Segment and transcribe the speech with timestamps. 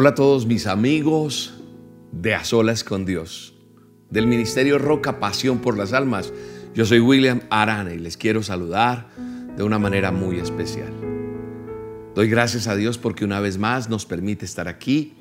[0.00, 1.54] Hola a todos mis amigos
[2.12, 3.54] de A Solas con Dios,
[4.10, 6.32] del Ministerio Roca Pasión por las Almas.
[6.72, 9.08] Yo soy William Arana y les quiero saludar
[9.56, 10.92] de una manera muy especial.
[12.14, 15.16] Doy gracias a Dios porque una vez más nos permite estar aquí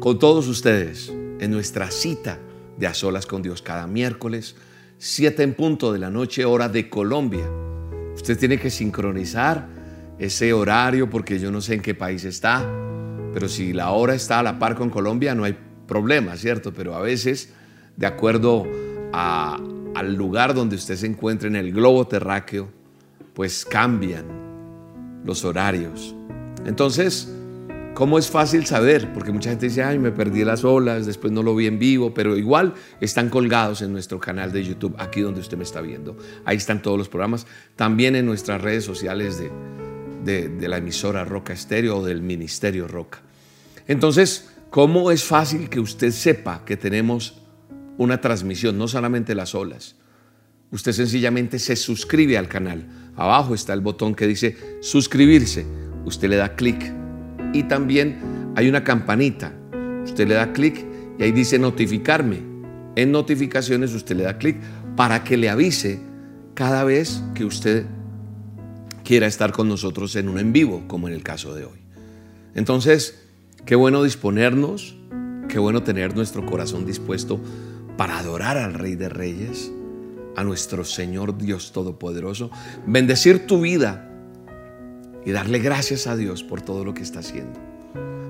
[0.00, 2.38] con todos ustedes en nuestra cita
[2.78, 4.56] de A Solas con Dios cada miércoles,
[4.96, 7.46] 7 en punto de la noche, hora de Colombia.
[8.14, 9.68] Usted tiene que sincronizar
[10.18, 12.66] ese horario porque yo no sé en qué país está,
[13.32, 16.72] pero si la hora está a la par con Colombia no hay problema, ¿cierto?
[16.72, 17.52] Pero a veces,
[17.96, 18.66] de acuerdo
[19.12, 22.70] al lugar donde usted se encuentre en el globo terráqueo,
[23.34, 24.24] pues cambian
[25.24, 26.14] los horarios.
[26.64, 27.32] Entonces,
[27.94, 29.12] ¿cómo es fácil saber?
[29.12, 32.14] Porque mucha gente dice, ay, me perdí las olas, después no lo vi en vivo,
[32.14, 36.16] pero igual están colgados en nuestro canal de YouTube, aquí donde usted me está viendo.
[36.44, 37.46] Ahí están todos los programas,
[37.76, 39.50] también en nuestras redes sociales de,
[40.24, 43.20] de, la emisora Roca Estéreo o del Ministerio Roca.
[43.86, 47.42] Entonces, ¿cómo es fácil que usted sepa que tenemos
[47.98, 49.96] una transmisión, no solamente las olas?
[50.70, 52.86] Usted sencillamente se suscribe al canal.
[53.16, 55.66] Abajo está el botón que dice suscribirse.
[56.04, 56.92] Usted le da clic
[57.52, 59.52] y también hay una campanita.
[60.04, 60.84] Usted le da clic
[61.18, 62.42] y ahí dice notificarme.
[62.96, 64.56] En notificaciones usted le da clic
[64.96, 66.00] para que le avise
[66.54, 67.86] cada vez que usted
[69.12, 71.78] quiera estar con nosotros en un en vivo, como en el caso de hoy.
[72.54, 73.22] Entonces,
[73.66, 74.96] qué bueno disponernos,
[75.50, 77.38] qué bueno tener nuestro corazón dispuesto
[77.98, 79.70] para adorar al Rey de Reyes,
[80.34, 82.50] a nuestro Señor Dios Todopoderoso,
[82.86, 84.10] bendecir tu vida
[85.26, 87.60] y darle gracias a Dios por todo lo que está haciendo,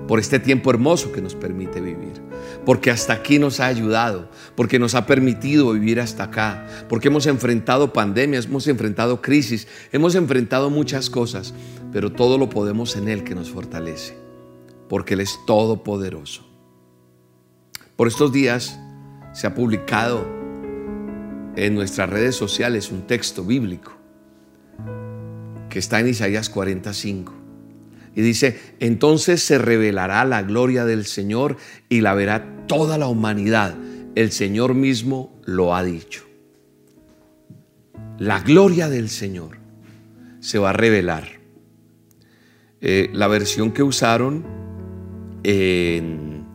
[0.07, 2.21] por este tiempo hermoso que nos permite vivir,
[2.65, 7.25] porque hasta aquí nos ha ayudado, porque nos ha permitido vivir hasta acá, porque hemos
[7.25, 11.53] enfrentado pandemias, hemos enfrentado crisis, hemos enfrentado muchas cosas,
[11.91, 14.17] pero todo lo podemos en Él que nos fortalece,
[14.89, 16.45] porque Él es todopoderoso.
[17.95, 18.79] Por estos días
[19.33, 20.25] se ha publicado
[21.55, 23.93] en nuestras redes sociales un texto bíblico
[25.69, 27.42] que está en Isaías 45.
[28.15, 31.57] Y dice, entonces se revelará la gloria del Señor
[31.89, 33.75] y la verá toda la humanidad.
[34.15, 36.23] El Señor mismo lo ha dicho.
[38.19, 39.57] La gloria del Señor
[40.39, 41.27] se va a revelar.
[42.81, 44.45] Eh, la versión que usaron
[45.43, 46.45] en,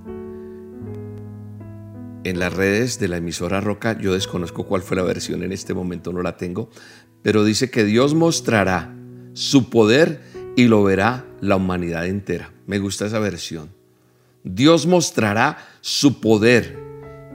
[2.22, 5.74] en las redes de la emisora Roca, yo desconozco cuál fue la versión en este
[5.74, 6.70] momento, no la tengo,
[7.22, 8.94] pero dice que Dios mostrará
[9.32, 10.20] su poder
[10.58, 12.50] y lo verá la humanidad entera.
[12.66, 13.68] Me gusta esa versión.
[14.42, 16.76] Dios mostrará su poder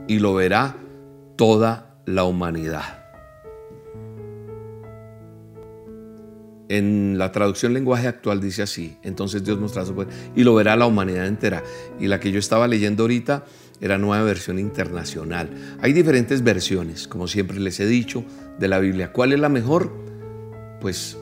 [0.06, 0.76] y lo verá
[1.34, 3.02] toda la humanidad.
[6.68, 10.76] En la traducción lenguaje actual dice así, entonces Dios mostrará su poder y lo verá
[10.76, 11.62] la humanidad entera.
[11.98, 13.46] Y la que yo estaba leyendo ahorita
[13.80, 15.48] era nueva versión internacional.
[15.80, 18.22] Hay diferentes versiones, como siempre les he dicho,
[18.58, 19.12] de la Biblia.
[19.12, 19.90] ¿Cuál es la mejor?
[20.82, 21.16] Pues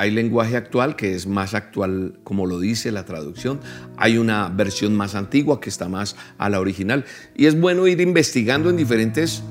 [0.00, 3.60] hay lenguaje actual que es más actual como lo dice la traducción.
[3.98, 7.04] Hay una versión más antigua que está más a la original.
[7.36, 9.42] Y es bueno ir investigando en diferentes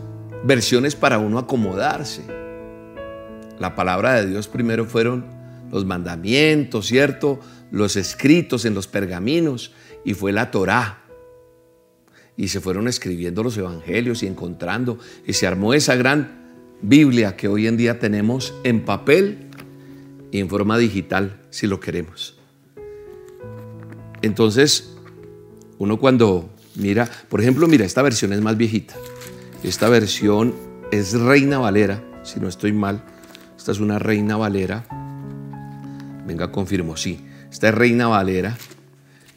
[0.44, 2.24] versiones para uno acomodarse.
[3.60, 5.24] La palabra de Dios primero fueron
[5.72, 7.40] los mandamientos, ¿cierto?
[7.70, 9.72] Los escritos en los pergaminos
[10.04, 11.04] y fue la Torá.
[12.36, 16.40] Y se fueron escribiendo los evangelios y encontrando y se armó esa gran
[16.82, 19.49] Biblia que hoy en día tenemos en papel
[20.32, 22.38] y en forma digital si lo queremos.
[24.22, 24.96] Entonces,
[25.78, 28.96] uno cuando mira, por ejemplo, mira, esta versión es más viejita.
[29.64, 30.54] Esta versión
[30.92, 33.04] es Reina Valera, si no estoy mal.
[33.58, 34.86] Esta es una Reina Valera.
[36.26, 37.26] Venga, confirmo, sí.
[37.52, 38.58] Esta es Reina Valera.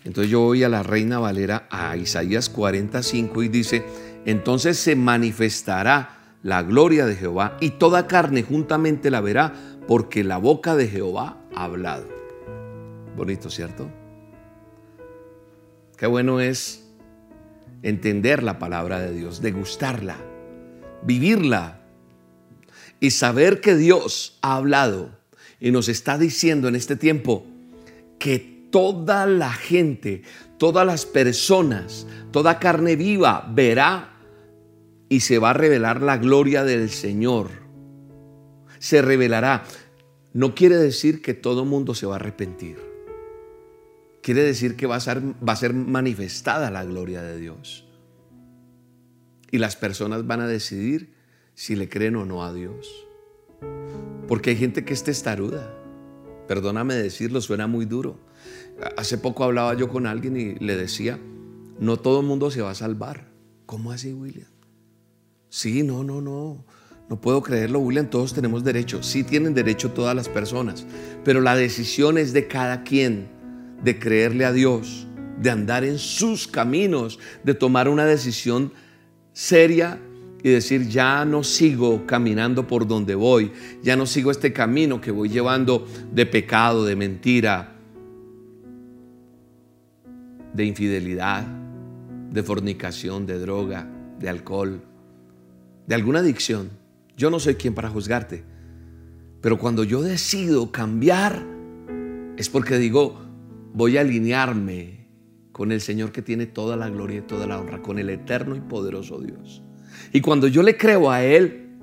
[0.04, 3.84] Entonces yo voy a la Reina Valera, a Isaías 45 y dice,
[4.24, 9.54] entonces se manifestará la gloria de Jehová y toda carne juntamente la verá
[9.86, 12.06] porque la boca de Jehová ha hablado.
[13.16, 13.90] Bonito, ¿cierto?
[15.96, 16.84] Qué bueno es
[17.82, 20.16] entender la palabra de Dios, degustarla,
[21.02, 21.80] vivirla
[23.00, 25.10] y saber que Dios ha hablado
[25.60, 27.46] y nos está diciendo en este tiempo
[28.18, 30.22] que toda la gente,
[30.58, 34.14] todas las personas, toda carne viva verá
[35.08, 37.61] y se va a revelar la gloria del Señor
[38.82, 39.62] se revelará.
[40.32, 42.78] No quiere decir que todo mundo se va a arrepentir.
[44.22, 47.86] Quiere decir que va a, ser, va a ser manifestada la gloria de Dios.
[49.52, 51.14] Y las personas van a decidir
[51.54, 53.06] si le creen o no a Dios.
[54.26, 55.72] Porque hay gente que es testaruda.
[56.48, 58.18] Perdóname decirlo, suena muy duro.
[58.96, 61.20] Hace poco hablaba yo con alguien y le decía,
[61.78, 63.28] no todo el mundo se va a salvar.
[63.66, 64.50] ¿Cómo así, William?
[65.50, 66.64] Sí, no, no, no.
[67.12, 68.08] No puedo creerlo, William.
[68.08, 69.02] Todos tenemos derecho.
[69.02, 70.86] Sí tienen derecho todas las personas.
[71.22, 73.28] Pero la decisión es de cada quien
[73.84, 75.06] de creerle a Dios,
[75.38, 78.72] de andar en sus caminos, de tomar una decisión
[79.34, 80.00] seria
[80.42, 85.10] y decir, ya no sigo caminando por donde voy, ya no sigo este camino que
[85.10, 87.74] voy llevando de pecado, de mentira,
[90.54, 91.46] de infidelidad,
[92.30, 93.86] de fornicación, de droga,
[94.18, 94.80] de alcohol,
[95.86, 96.80] de alguna adicción.
[97.16, 98.44] Yo no soy quien para juzgarte,
[99.40, 101.44] pero cuando yo decido cambiar,
[102.36, 103.20] es porque digo,
[103.74, 105.08] voy a alinearme
[105.52, 108.56] con el Señor que tiene toda la gloria y toda la honra, con el eterno
[108.56, 109.62] y poderoso Dios.
[110.12, 111.78] Y cuando yo le creo a Él,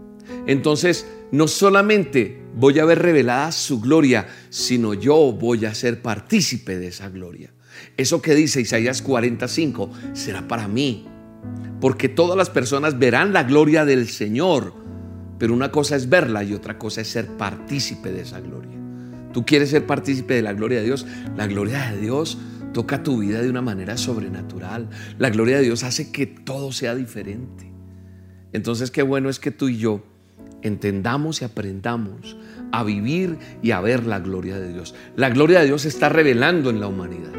[0.48, 6.78] entonces no solamente voy a ver revelada su gloria, sino yo voy a ser partícipe
[6.80, 7.54] de esa gloria.
[7.98, 11.08] Eso que dice Isaías 45 será para mí,
[11.80, 14.74] porque todas las personas verán la gloria del Señor,
[15.40, 18.78] pero una cosa es verla y otra cosa es ser partícipe de esa gloria.
[19.34, 22.38] Tú quieres ser partícipe de la gloria de Dios, la gloria de Dios
[22.74, 24.90] toca tu vida de una manera sobrenatural.
[25.18, 27.72] La gloria de Dios hace que todo sea diferente.
[28.54, 30.04] Entonces qué bueno es que tú y yo
[30.62, 32.38] entendamos y aprendamos
[32.72, 34.94] a vivir y a ver la gloria de Dios.
[35.16, 37.34] La gloria de Dios se está revelando en la humanidad.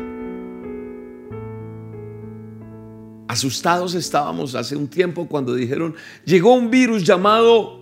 [3.29, 5.94] Asustados estábamos hace un tiempo cuando dijeron,
[6.25, 7.80] llegó un virus llamado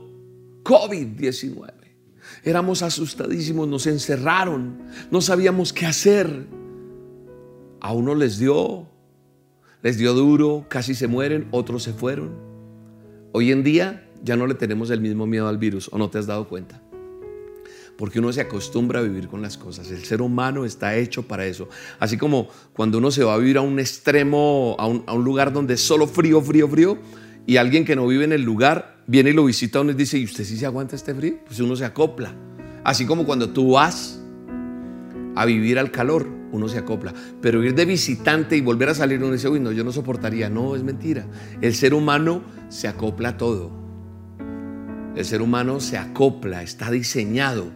[0.69, 1.73] COVID-19.
[2.45, 6.47] Éramos asustadísimos, nos encerraron, no sabíamos qué hacer.
[7.81, 8.87] A uno les dio,
[9.83, 12.37] les dio duro, casi se mueren, otros se fueron.
[13.33, 16.19] Hoy en día ya no le tenemos el mismo miedo al virus, ¿o no te
[16.19, 16.83] has dado cuenta?
[17.97, 19.91] Porque uno se acostumbra a vivir con las cosas.
[19.91, 21.69] El ser humano está hecho para eso.
[21.99, 25.75] Así como cuando uno se va a vivir a un extremo, a un, lugar donde
[25.75, 26.99] es solo frío, frío, frío,
[27.49, 30.19] y alguien que no vive en el lugar viene y lo visita uno y dice,
[30.19, 31.37] ¿y usted sí se aguanta este frío?
[31.47, 32.35] Pues uno se acopla.
[32.85, 34.21] Así como cuando tú vas
[35.35, 37.15] a vivir al calor, uno se acopla.
[37.41, 40.51] Pero ir de visitante y volver a salir, uno dice, uy, no, yo no soportaría.
[40.51, 41.25] No, es mentira.
[41.63, 43.71] El ser humano se acopla a todo.
[45.17, 47.71] El ser humano se acopla, está diseñado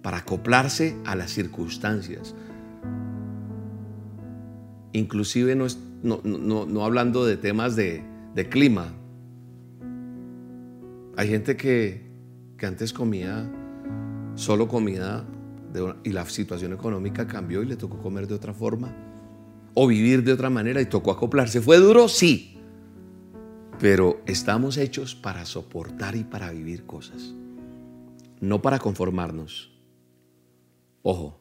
[0.00, 2.36] para acoplarse a las circunstancias.
[4.92, 5.66] Inclusive no,
[6.04, 8.92] no, hablando de temas de, clima.
[11.16, 12.06] Hay gente que,
[12.58, 13.50] que antes comía
[14.34, 15.24] solo comida
[16.04, 18.94] y la situación económica cambió y le tocó comer de otra forma
[19.74, 21.60] o vivir de otra manera y tocó acoplarse.
[21.60, 22.08] ¿Fue duro?
[22.08, 22.58] Sí.
[23.78, 27.34] Pero estamos hechos para soportar y para vivir cosas,
[28.40, 29.70] no para conformarnos.
[31.02, 31.38] Ojo,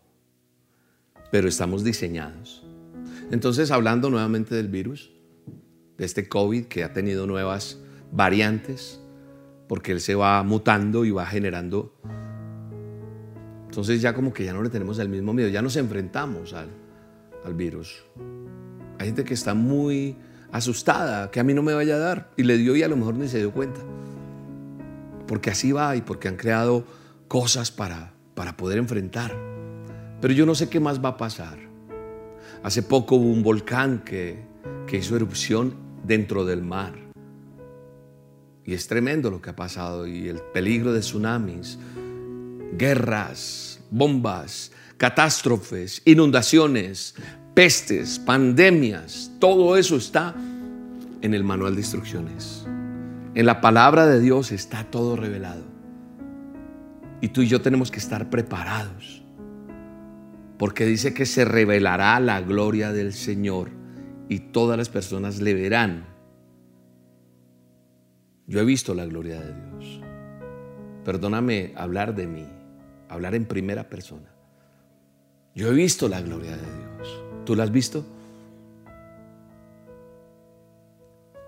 [1.31, 2.65] pero estamos diseñados.
[3.31, 5.14] Entonces, hablando nuevamente del virus,
[5.97, 7.79] de este COVID que ha tenido nuevas
[8.11, 9.01] variantes,
[9.67, 11.93] porque él se va mutando y va generando
[13.75, 16.69] entonces ya como que ya no le tenemos el mismo miedo, ya nos enfrentamos al,
[17.43, 18.05] al virus.
[18.97, 20.15] Hay gente que está muy
[20.53, 22.95] asustada, que a mí no me vaya a dar, y le dio y a lo
[22.95, 23.81] mejor ni se dio cuenta.
[25.27, 26.85] Porque así va y porque han creado
[27.27, 29.35] cosas para, para poder enfrentar.
[30.21, 31.57] Pero yo no sé qué más va a pasar.
[32.63, 34.39] Hace poco hubo un volcán que,
[34.87, 36.93] que hizo erupción dentro del mar.
[38.63, 41.77] Y es tremendo lo que ha pasado y el peligro de tsunamis
[42.77, 47.15] guerras, bombas, catástrofes, inundaciones,
[47.53, 50.35] pestes, pandemias, todo eso está
[51.21, 52.65] en el manual de instrucciones.
[53.33, 55.63] En la palabra de Dios está todo revelado.
[57.21, 59.23] Y tú y yo tenemos que estar preparados.
[60.57, 63.69] Porque dice que se revelará la gloria del Señor
[64.29, 66.05] y todas las personas le verán.
[68.47, 70.01] Yo he visto la gloria de Dios.
[71.03, 72.45] Perdóname hablar de mí
[73.09, 74.29] hablar en primera persona.
[75.53, 77.23] Yo he visto la gloria de Dios.
[77.45, 78.05] ¿Tú la has visto?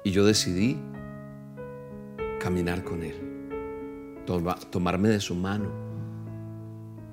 [0.04, 0.78] Y yo decidí
[2.40, 3.16] caminar con Él,
[4.72, 5.70] tomarme de su mano.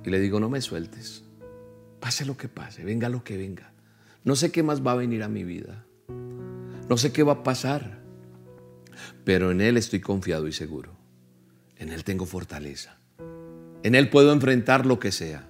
[0.04, 1.24] Y le digo, no me sueltes.
[1.98, 3.72] Pase lo que pase, venga lo que venga.
[4.24, 5.84] No sé qué más va a venir a mi vida.
[6.88, 8.02] No sé qué va a pasar.
[9.22, 10.96] Pero en Él estoy confiado y seguro.
[11.76, 12.98] En Él tengo fortaleza.
[13.82, 15.46] En Él puedo enfrentar lo que sea.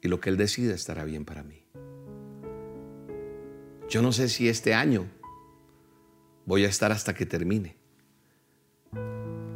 [0.00, 1.66] Y lo que Él decida estará bien para mí.
[3.90, 5.08] Yo no sé si este año
[6.46, 7.76] voy a estar hasta que termine.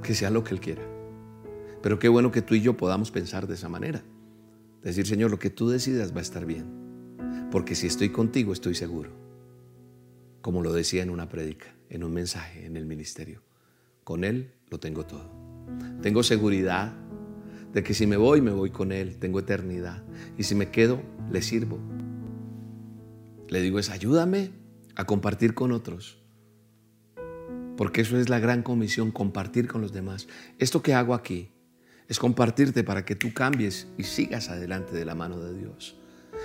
[0.03, 0.83] Que sea lo que Él quiera.
[1.83, 4.05] Pero qué bueno que tú y yo podamos pensar de esa manera.
[4.85, 7.49] Decir, Señor, lo que tú decidas va a estar bien.
[7.51, 9.11] Porque si estoy contigo, estoy seguro.
[10.43, 13.43] Como lo decía en una prédica, en un mensaje, en el ministerio.
[14.05, 15.33] Con Él lo tengo todo.
[16.03, 16.93] Tengo seguridad
[17.73, 19.17] de que si me voy, me voy con Él.
[19.17, 20.05] Tengo eternidad.
[20.37, 21.01] Y si me quedo,
[21.33, 21.79] le sirvo.
[23.49, 24.51] Le digo es ayúdame
[24.97, 26.19] a compartir con otros.
[27.79, 30.29] Porque eso es la gran comisión, compartir con los demás.
[30.59, 31.54] Esto que hago aquí
[32.09, 35.97] es compartirte para que tú cambies y sigas adelante de la mano de Dios.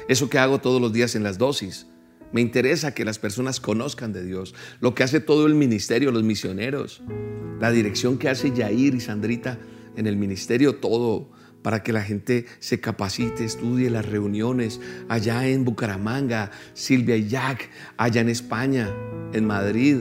[0.07, 1.87] Eso que hago todos los días en las dosis.
[2.31, 4.53] Me interesa que las personas conozcan de Dios.
[4.79, 7.01] Lo que hace todo el ministerio, los misioneros.
[7.59, 9.59] La dirección que hace Yair y Sandrita
[9.95, 15.65] en el ministerio, todo para que la gente se capacite, estudie las reuniones allá en
[15.65, 18.89] Bucaramanga, Silvia y Jack, allá en España,
[19.33, 19.97] en Madrid,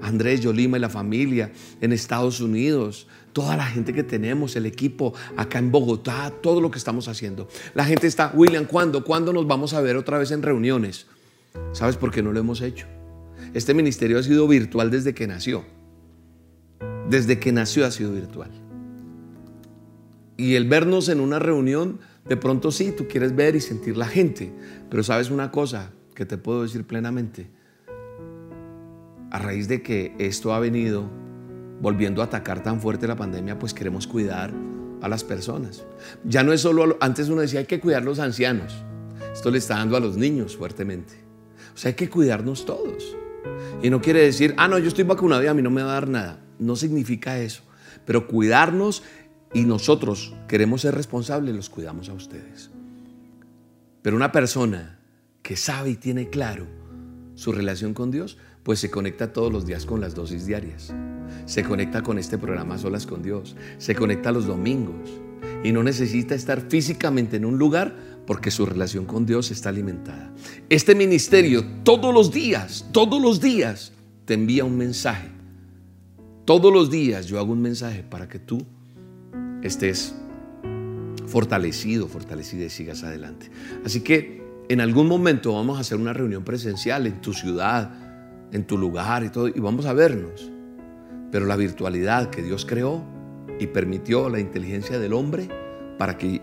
[0.00, 5.14] Andrés, Yolima y la familia, en Estados Unidos, toda la gente que tenemos, el equipo
[5.36, 7.48] acá en Bogotá, todo lo que estamos haciendo.
[7.74, 9.04] La gente está, William, ¿cuándo?
[9.04, 11.06] ¿Cuándo nos vamos a ver otra vez en reuniones?
[11.72, 12.86] ¿Sabes por qué no lo hemos hecho?
[13.54, 15.64] Este ministerio ha sido virtual desde que nació.
[17.08, 18.50] Desde que nació ha sido virtual.
[20.36, 24.06] Y el vernos en una reunión, de pronto sí, tú quieres ver y sentir la
[24.06, 24.52] gente.
[24.90, 27.50] Pero sabes una cosa que te puedo decir plenamente.
[29.30, 31.10] A raíz de que esto ha venido
[31.82, 34.52] volviendo a atacar tan fuerte la pandemia, pues queremos cuidar
[35.02, 35.84] a las personas.
[36.24, 38.72] Ya no es solo, antes uno decía hay que cuidar a los ancianos.
[39.32, 41.14] Esto le está dando a los niños fuertemente.
[41.74, 43.16] O sea, hay que cuidarnos todos.
[43.82, 45.90] Y no quiere decir, ah, no, yo estoy vacunado y a mí no me va
[45.90, 46.38] a dar nada.
[46.60, 47.64] No significa eso.
[48.04, 49.02] Pero cuidarnos
[49.52, 52.70] y nosotros queremos ser responsables, los cuidamos a ustedes.
[54.02, 55.00] Pero una persona
[55.42, 56.66] que sabe y tiene claro
[57.34, 60.92] su relación con Dios, pues se conecta todos los días con las dosis diarias.
[61.46, 63.56] Se conecta con este programa Solas con Dios.
[63.78, 65.10] Se conecta los domingos.
[65.64, 67.94] Y no necesita estar físicamente en un lugar
[68.26, 70.32] porque su relación con Dios está alimentada.
[70.68, 73.92] Este ministerio todos los días, todos los días
[74.24, 75.28] te envía un mensaje.
[76.44, 78.64] Todos los días yo hago un mensaje para que tú
[79.62, 80.14] estés
[81.26, 83.50] fortalecido, fortalecida y sigas adelante.
[83.84, 87.90] Así que en algún momento vamos a hacer una reunión presencial en tu ciudad,
[88.52, 90.50] en tu lugar y todo, y vamos a vernos.
[91.30, 93.02] Pero la virtualidad que Dios creó
[93.58, 95.48] y permitió la inteligencia del hombre
[95.98, 96.42] para que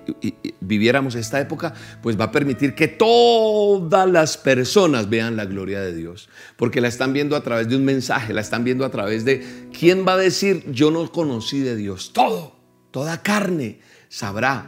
[0.61, 5.93] viviéramos esta época, pues va a permitir que todas las personas vean la gloria de
[5.93, 9.25] Dios, porque la están viendo a través de un mensaje, la están viendo a través
[9.25, 12.13] de quién va a decir yo no conocí de Dios.
[12.13, 12.55] Todo,
[12.91, 14.65] toda carne sabrá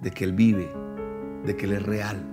[0.00, 0.70] de que Él vive,
[1.44, 2.31] de que Él es real.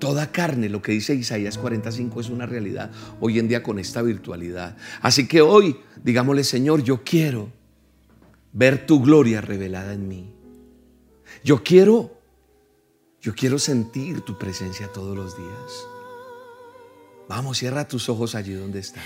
[0.00, 2.90] Toda carne, lo que dice Isaías 45 es una realidad
[3.20, 4.76] hoy en día con esta virtualidad.
[5.02, 7.52] Así que hoy, digámosle, Señor, yo quiero
[8.52, 10.32] ver tu gloria revelada en mí.
[11.44, 12.18] Yo quiero,
[13.20, 15.86] yo quiero sentir tu presencia todos los días.
[17.28, 19.04] Vamos, cierra tus ojos allí donde estás.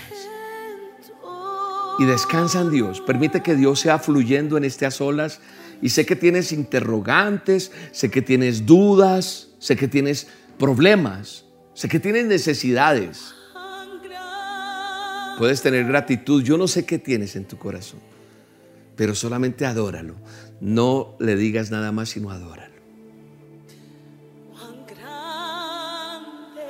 [1.99, 3.01] Y descansa en Dios.
[3.01, 5.41] Permite que Dios sea fluyendo en estas olas.
[5.81, 11.99] Y sé que tienes interrogantes, sé que tienes dudas, sé que tienes problemas, sé que
[11.99, 13.33] tienes necesidades.
[15.37, 17.99] Puedes tener gratitud, yo no sé qué tienes en tu corazón,
[18.95, 20.15] pero solamente adóralo.
[20.61, 22.75] No le digas nada más sino adóralo.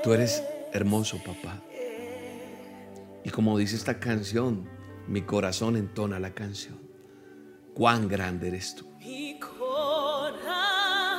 [0.03, 1.61] Tú eres hermoso, papá.
[3.23, 4.69] Y como dice esta canción,
[5.07, 6.79] mi corazón entona la canción.
[7.73, 8.87] Cuán grande eres tú.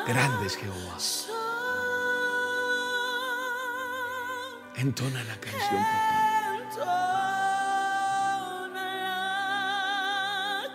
[0.07, 1.36] Grande es Jehová.
[4.79, 6.27] Entona la canción, papá.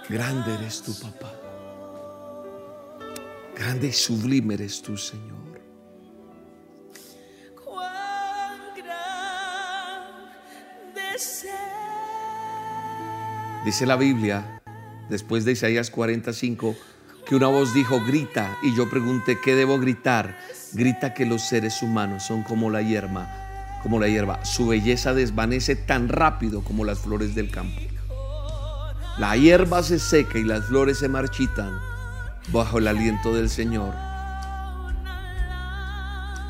[0.10, 1.32] Grande eres tú, papá.
[3.56, 5.40] Grande y sublime eres tú, Señor.
[13.64, 14.64] Dice la Biblia,
[15.10, 16.76] después de Isaías 45,
[17.28, 20.40] que una voz dijo, grita, y yo pregunté, ¿qué debo gritar?
[20.74, 23.41] Grita que los seres humanos son como la hierba
[23.82, 24.46] como la hierba.
[24.46, 27.82] Su belleza desvanece tan rápido como las flores del campo.
[29.18, 31.78] La hierba se seca y las flores se marchitan
[32.52, 33.94] bajo el aliento del Señor.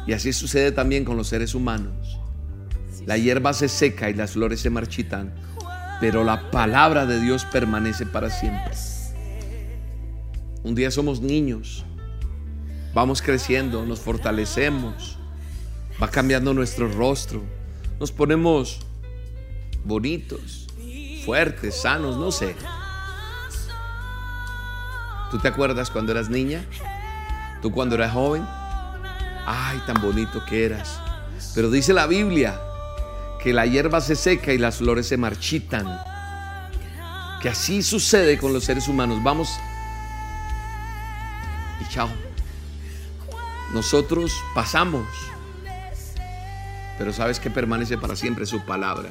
[0.08, 2.20] Y así sucede también con los seres humanos.
[3.06, 5.34] La hierba se seca y las flores se marchitan,
[6.00, 8.74] pero la palabra de Dios permanece para siempre.
[10.64, 11.86] Un día somos niños,
[12.94, 15.18] vamos creciendo, nos fortalecemos,
[16.02, 17.44] va cambiando nuestro rostro.
[18.00, 18.80] Nos ponemos
[19.84, 20.68] bonitos,
[21.26, 22.56] fuertes, sanos, no sé.
[25.30, 26.66] ¿Tú te acuerdas cuando eras niña?
[27.62, 28.46] ¿Tú cuando eras joven?
[29.46, 31.00] Ay, tan bonito que eras.
[31.54, 32.60] Pero dice la Biblia
[33.42, 36.00] que la hierba se seca y las flores se marchitan.
[37.42, 39.22] Que así sucede con los seres humanos.
[39.24, 39.50] Vamos.
[41.80, 42.10] Y chao.
[43.74, 45.08] Nosotros pasamos.
[47.02, 49.10] Pero sabes que permanece para siempre su palabra.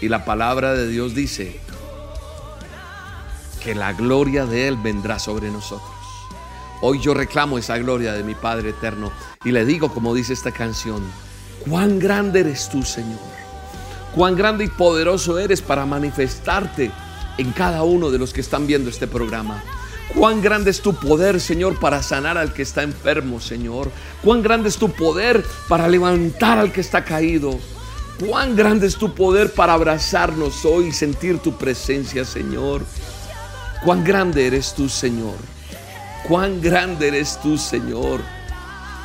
[0.00, 1.58] Y la palabra de Dios dice
[3.60, 5.90] que la gloria de Él vendrá sobre nosotros.
[6.82, 9.10] Hoy yo reclamo esa gloria de mi Padre eterno
[9.44, 11.02] y le digo, como dice esta canción,
[11.68, 13.18] cuán grande eres tú, Señor.
[14.14, 16.92] Cuán grande y poderoso eres para manifestarte
[17.38, 19.60] en cada uno de los que están viendo este programa.
[20.12, 23.90] Cuán grande es tu poder, Señor, para sanar al que está enfermo, Señor.
[24.22, 27.58] Cuán grande es tu poder para levantar al que está caído.
[28.20, 32.82] Cuán grande es tu poder para abrazarnos hoy y sentir tu presencia, Señor.
[33.84, 35.36] Cuán grande eres tú, Señor.
[36.28, 38.20] Cuán grande eres tú, Señor.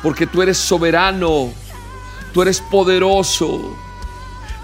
[0.02, 1.50] Porque tú eres soberano.
[2.32, 3.76] Tú eres poderoso.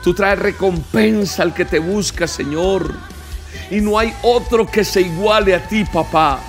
[0.05, 3.16] Tú traes recompensa al que te busca, Señor
[3.71, 6.41] y no hay otro que se iguale a ti, papá.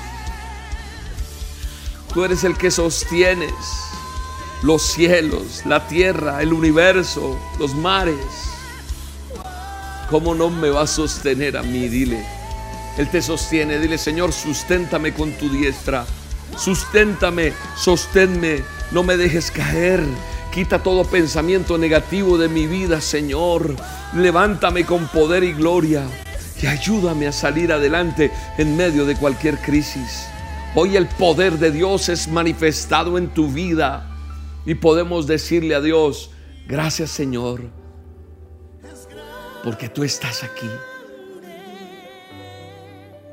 [2.13, 3.54] Tú eres el que sostienes
[4.63, 8.16] los cielos, la tierra, el universo, los mares.
[10.10, 11.88] ¿Cómo no me va a sostener a mí?
[11.89, 12.25] Dile.
[12.98, 13.77] Él te sostiene.
[13.77, 16.06] Dile, Señor, susténtame con tu diestra.
[16.58, 18.63] Susténtame, sosténme.
[18.92, 20.01] No me dejes caer.
[20.54, 23.75] Quita todo pensamiento negativo de mi vida, Señor.
[24.13, 26.08] Levántame con poder y gloria
[26.62, 30.28] y ayúdame a salir adelante en medio de cualquier crisis.
[30.76, 34.10] Hoy el poder de Dios es manifestado en tu vida
[34.66, 36.32] y podemos decirle a Dios,
[36.68, 37.62] gracias Señor,
[39.64, 40.70] porque tú estás aquí.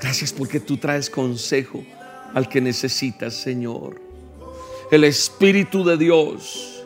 [0.01, 1.83] Gracias porque tú traes consejo
[2.35, 4.01] al que necesitas, Señor.
[4.91, 6.85] El Espíritu de Dios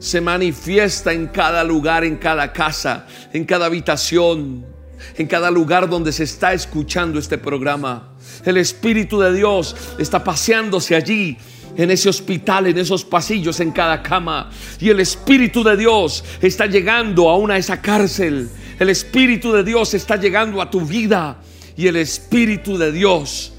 [0.00, 4.75] se manifiesta en cada lugar, en cada casa, en cada habitación
[5.16, 8.10] en cada lugar donde se está escuchando este programa.
[8.44, 11.36] El Espíritu de Dios está paseándose allí
[11.76, 14.50] en ese hospital, en esos pasillos, en cada cama.
[14.80, 18.48] Y el Espíritu de Dios está llegando aún a esa cárcel.
[18.78, 21.38] El Espíritu de Dios está llegando a tu vida.
[21.76, 23.52] Y el Espíritu de Dios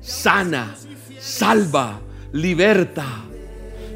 [0.00, 0.76] sana,
[1.18, 2.00] salva,
[2.32, 3.06] liberta,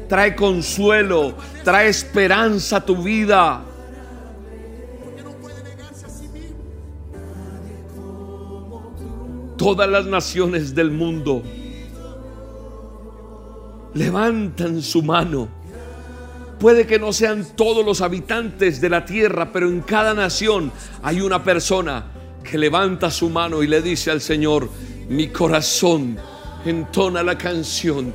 [0.07, 3.63] trae consuelo, trae esperanza a tu vida.
[9.59, 11.43] Todas las naciones del mundo
[13.93, 15.49] levantan su mano.
[16.57, 20.71] Puede que no sean todos los habitantes de la tierra, pero en cada nación
[21.03, 22.05] hay una persona
[22.41, 24.69] que levanta su mano y le dice al Señor,
[25.09, 26.17] mi corazón
[26.65, 28.13] entona la canción.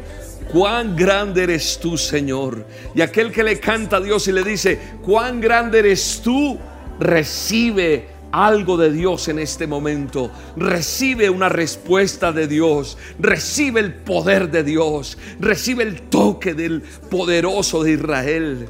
[0.51, 2.67] Cuán grande eres tú, Señor.
[2.95, 6.59] Y aquel que le canta a Dios y le dice, cuán grande eres tú,
[6.99, 10.31] recibe algo de Dios en este momento.
[10.57, 12.99] Recibe una respuesta de Dios.
[13.21, 15.17] Recibe el poder de Dios.
[15.39, 18.69] Recibe el toque del poderoso de Israel.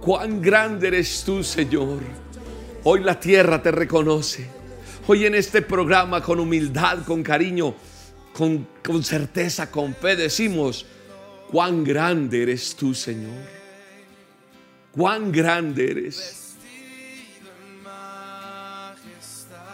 [0.00, 2.00] Cuán grande eres tú, Señor.
[2.84, 4.48] Hoy la tierra te reconoce.
[5.06, 7.74] Hoy en este programa con humildad, con cariño,
[8.32, 10.86] con, con certeza, con fe decimos,
[11.50, 13.42] cuán grande eres tú, Señor.
[14.92, 16.43] Cuán grande eres.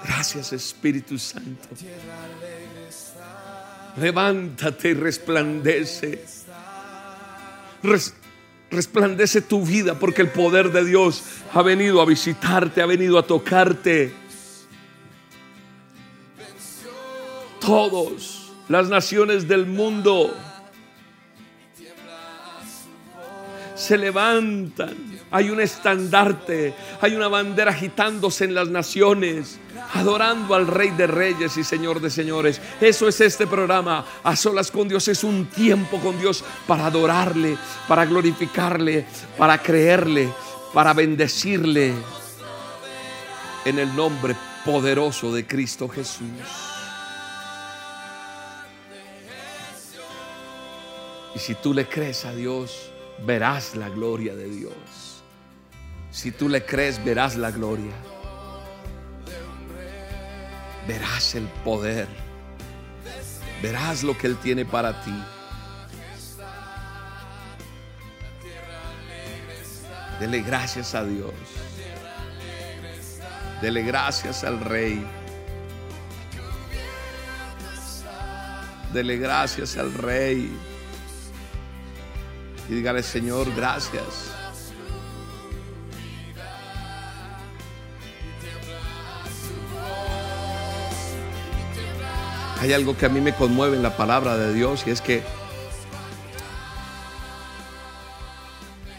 [0.04, 1.68] Gracias Espíritu Santo.
[3.96, 6.24] Levántate y resplandece.
[8.70, 13.26] resplandece tu vida porque el poder de Dios ha venido a visitarte, ha venido a
[13.26, 14.12] tocarte.
[17.60, 20.34] Todos, las naciones del mundo,
[23.80, 24.94] se levantan.
[25.30, 29.58] Hay un estandarte, hay una bandera agitándose en las naciones,
[29.94, 32.60] adorando al Rey de Reyes y Señor de Señores.
[32.80, 34.04] Eso es este programa.
[34.22, 37.56] A solas con Dios es un tiempo con Dios para adorarle,
[37.88, 40.32] para glorificarle, para creerle,
[40.72, 41.94] para bendecirle
[43.64, 46.28] en el nombre poderoso de Cristo Jesús.
[51.34, 52.90] Y si tú le crees a Dios,
[53.24, 54.72] verás la gloria de Dios.
[56.10, 57.92] Si tú le crees, verás la gloria.
[60.86, 62.08] Verás el poder.
[63.62, 65.14] Verás lo que Él tiene para ti.
[70.18, 71.32] Dele gracias a Dios.
[73.62, 75.06] Dele gracias al Rey.
[78.92, 80.50] Dele gracias al Rey.
[82.68, 84.39] Y dígale, Señor, gracias.
[92.60, 95.22] Hay algo que a mí me conmueve en la palabra de Dios y es que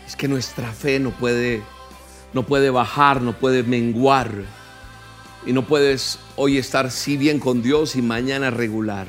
[0.08, 1.62] es que nuestra fe no puede
[2.34, 4.32] no puede bajar, no puede menguar
[5.46, 9.08] y no puedes hoy estar si bien con Dios y mañana regular.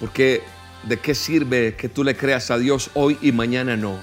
[0.00, 0.42] Porque
[0.84, 3.96] de qué sirve que tú le creas a Dios hoy y mañana no.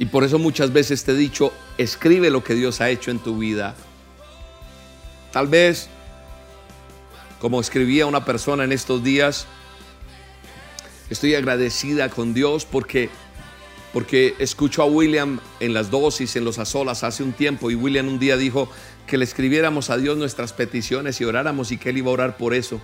[0.00, 3.20] Y por eso muchas veces te he dicho, escribe lo que Dios ha hecho en
[3.20, 3.76] tu vida.
[5.32, 5.88] Tal vez
[7.44, 9.46] como escribía una persona en estos días,
[11.10, 13.10] estoy agradecida con Dios porque,
[13.92, 18.08] porque escucho a William en las dosis, en los azolas hace un tiempo y William
[18.08, 18.70] un día dijo
[19.06, 22.38] que le escribiéramos a Dios nuestras peticiones y oráramos y que él iba a orar
[22.38, 22.80] por eso.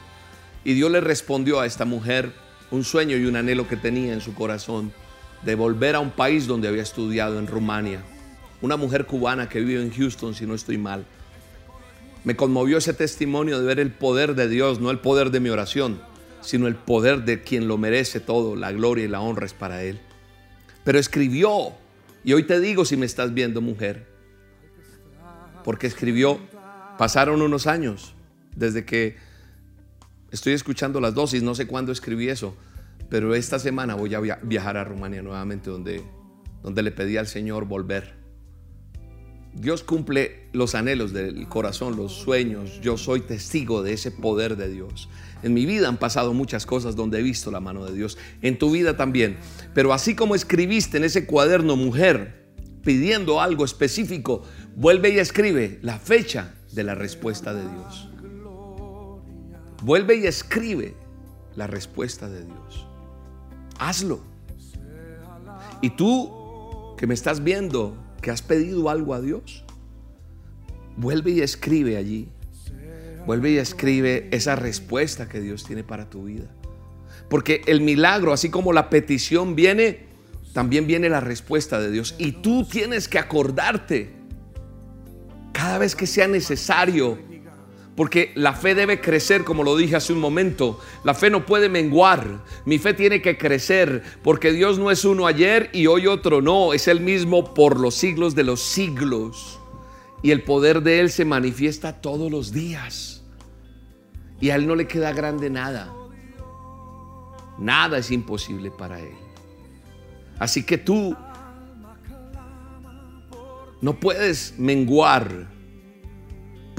[0.63, 2.31] Y Dios le respondió a esta mujer
[2.71, 4.93] un sueño y un anhelo que tenía en su corazón
[5.43, 8.03] de volver a un país donde había estudiado, en Rumania.
[8.61, 11.07] Una mujer cubana que vive en Houston, si no estoy mal.
[12.25, 15.49] Me conmovió ese testimonio de ver el poder de Dios, no el poder de mi
[15.49, 16.01] oración,
[16.43, 19.83] sino el poder de quien lo merece todo, la gloria y la honra es para
[19.83, 19.99] Él.
[20.85, 21.73] Pero escribió,
[22.25, 24.07] y hoy te digo si me estás viendo mujer,
[25.65, 26.39] porque escribió,
[26.99, 28.15] pasaron unos años
[28.55, 29.17] desde que
[30.31, 32.55] estoy escuchando las dosis, no sé cuándo escribí eso,
[33.09, 36.03] pero esta semana voy a viajar a Rumania nuevamente donde,
[36.63, 38.20] donde le pedí al Señor volver
[39.53, 42.81] Dios cumple los anhelos del corazón, los sueños.
[42.81, 45.09] Yo soy testigo de ese poder de Dios.
[45.43, 48.17] En mi vida han pasado muchas cosas donde he visto la mano de Dios.
[48.43, 49.39] En tu vida también.
[49.75, 52.47] Pero así como escribiste en ese cuaderno, mujer,
[52.85, 54.43] pidiendo algo específico,
[54.77, 58.09] vuelve y escribe la fecha de la respuesta de Dios.
[59.83, 60.95] Vuelve y escribe
[61.57, 62.87] la respuesta de Dios.
[63.79, 64.21] Hazlo.
[65.83, 69.65] Y tú que me estás viendo, que has pedido algo a Dios,
[70.97, 72.29] vuelve y escribe allí.
[73.27, 76.47] Vuelve y escribe esa respuesta que Dios tiene para tu vida.
[77.29, 80.07] Porque el milagro, así como la petición viene,
[80.53, 82.15] también viene la respuesta de Dios.
[82.19, 84.11] Y tú tienes que acordarte
[85.53, 87.19] cada vez que sea necesario
[87.97, 90.81] porque la fe debe crecer, como lo dije hace un momento.
[91.05, 92.45] La fe no puede menguar.
[92.65, 96.73] Mi fe tiene que crecer, porque Dios no es uno ayer y hoy otro no.
[96.73, 99.59] Es el mismo por los siglos de los siglos.
[100.23, 103.23] Y el poder de Él se manifiesta todos los días.
[104.41, 105.93] Y a Él no le queda grande nada.
[107.59, 109.15] Nada es imposible para Él.
[110.39, 111.15] Así que tú
[113.83, 115.60] no puedes menguar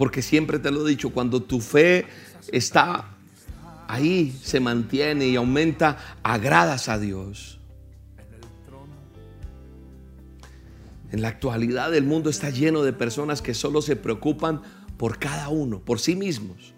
[0.02, 2.08] porque siempre te lo he dicho, cuando tu fe
[2.52, 3.06] está
[3.88, 7.60] ahí, se mantiene y aumenta, agradas a Dios.
[11.12, 14.64] En la actualidad el mundo está lleno de personas que solo se preocupan
[14.98, 16.74] por cada uno, por sí mismos.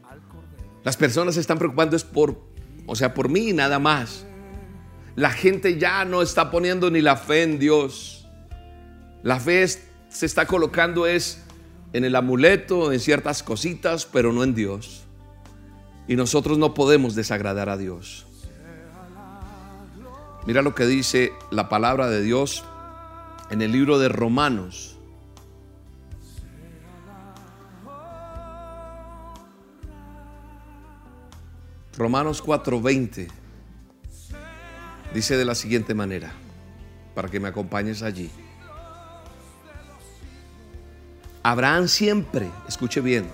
[0.83, 2.41] Las personas se están preocupando es por,
[2.87, 4.25] o sea, por mí nada más.
[5.15, 8.27] La gente ya no está poniendo ni la fe en Dios.
[9.23, 9.65] La fe
[10.09, 11.42] se está colocando es
[11.93, 15.03] en el amuleto, en ciertas cositas, pero no en Dios.
[16.07, 18.25] Y nosotros no podemos desagradar a Dios.
[20.45, 22.65] Mira lo que dice la palabra de Dios
[23.49, 24.97] en el libro de Romanos.
[31.95, 33.29] Romanos 4:20
[35.13, 36.33] dice de la siguiente manera,
[37.13, 38.31] para que me acompañes allí.
[41.43, 43.29] Abraham siempre, escuche bien,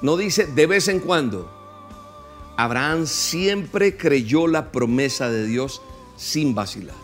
[0.00, 1.52] no dice de vez en cuando.
[2.56, 5.82] Abraham siempre creyó la promesa de Dios
[6.16, 6.96] sin vacilar.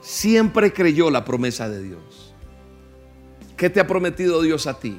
[0.00, 2.32] Siempre creyó la promesa de Dios.
[3.56, 4.98] ¿Qué te ha prometido Dios a ti?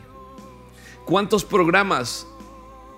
[1.05, 2.27] ¿Cuántos programas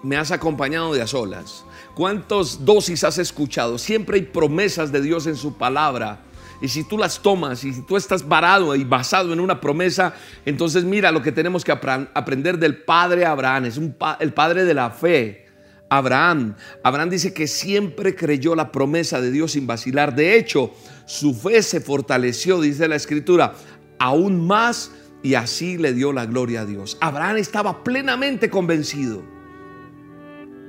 [0.01, 1.65] me has acompañado de a solas?
[1.93, 3.77] ¿Cuántas dosis has escuchado?
[3.77, 6.21] Siempre hay promesas de Dios en su palabra
[6.61, 10.13] y si tú las tomas y si tú estás varado y basado en una promesa,
[10.45, 13.65] entonces mira lo que tenemos que aprender del padre Abraham.
[13.65, 13.79] Es
[14.19, 15.45] el padre de la fe.
[15.89, 16.55] Abraham.
[16.83, 20.15] Abraham dice que siempre creyó la promesa de Dios sin vacilar.
[20.15, 20.73] De hecho,
[21.05, 23.53] su fe se fortaleció, dice la escritura,
[23.99, 24.91] aún más
[25.23, 26.97] y así le dio la gloria a Dios.
[26.99, 29.23] Abraham estaba plenamente convencido,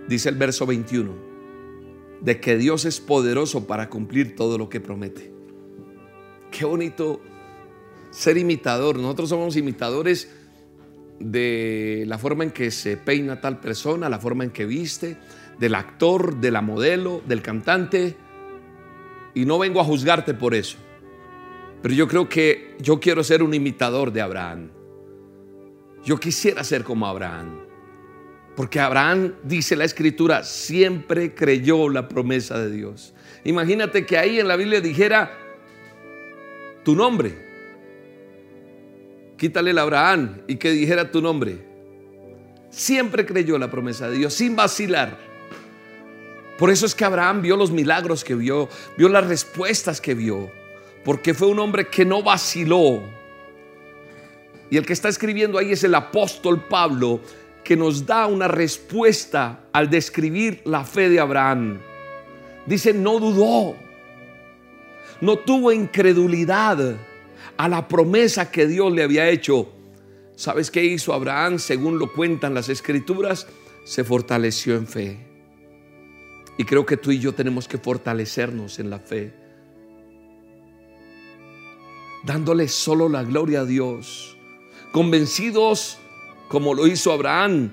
[0.06, 1.12] dice el verso 21,
[2.20, 5.37] de que Dios es poderoso para cumplir todo lo que promete.
[6.50, 7.20] Qué bonito
[8.10, 8.98] ser imitador.
[8.98, 10.30] Nosotros somos imitadores
[11.18, 15.16] de la forma en que se peina tal persona, la forma en que viste,
[15.58, 18.16] del actor, de la modelo, del cantante.
[19.34, 20.78] y no vengo a juzgarte por eso.
[21.82, 24.70] Pero yo creo que yo quiero ser un imitador de Abraham.
[26.04, 27.60] Yo quisiera ser como Abraham.
[28.56, 33.14] Porque Abraham, dice la escritura, siempre creyó la promesa de Dios.
[33.44, 35.47] Imagínate que ahí en la Biblia dijera
[36.88, 37.34] tu nombre.
[39.36, 41.58] Quítale el Abraham y que dijera tu nombre.
[42.70, 45.18] Siempre creyó la promesa de Dios sin vacilar.
[46.58, 50.50] Por eso es que Abraham vio los milagros que vio, vio las respuestas que vio,
[51.04, 53.02] porque fue un hombre que no vaciló.
[54.70, 57.20] Y el que está escribiendo ahí es el apóstol Pablo,
[57.64, 61.80] que nos da una respuesta al describir la fe de Abraham.
[62.64, 63.76] Dice, no dudó,
[65.20, 66.96] no tuvo incredulidad
[67.56, 69.68] a la promesa que Dios le había hecho.
[70.36, 71.58] ¿Sabes qué hizo Abraham?
[71.58, 73.46] Según lo cuentan las escrituras,
[73.84, 75.18] se fortaleció en fe.
[76.56, 79.32] Y creo que tú y yo tenemos que fortalecernos en la fe.
[82.24, 84.36] Dándole solo la gloria a Dios.
[84.92, 85.98] Convencidos
[86.48, 87.72] como lo hizo Abraham,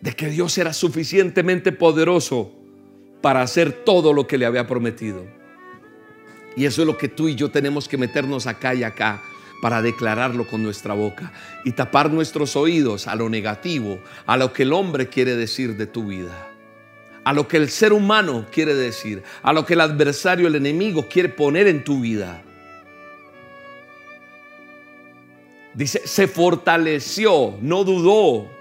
[0.00, 2.52] de que Dios era suficientemente poderoso
[3.22, 5.24] para hacer todo lo que le había prometido.
[6.56, 9.22] Y eso es lo que tú y yo tenemos que meternos acá y acá
[9.60, 11.32] para declararlo con nuestra boca
[11.64, 15.86] y tapar nuestros oídos a lo negativo, a lo que el hombre quiere decir de
[15.86, 16.48] tu vida,
[17.24, 21.08] a lo que el ser humano quiere decir, a lo que el adversario, el enemigo
[21.08, 22.42] quiere poner en tu vida.
[25.72, 28.53] Dice, se fortaleció, no dudó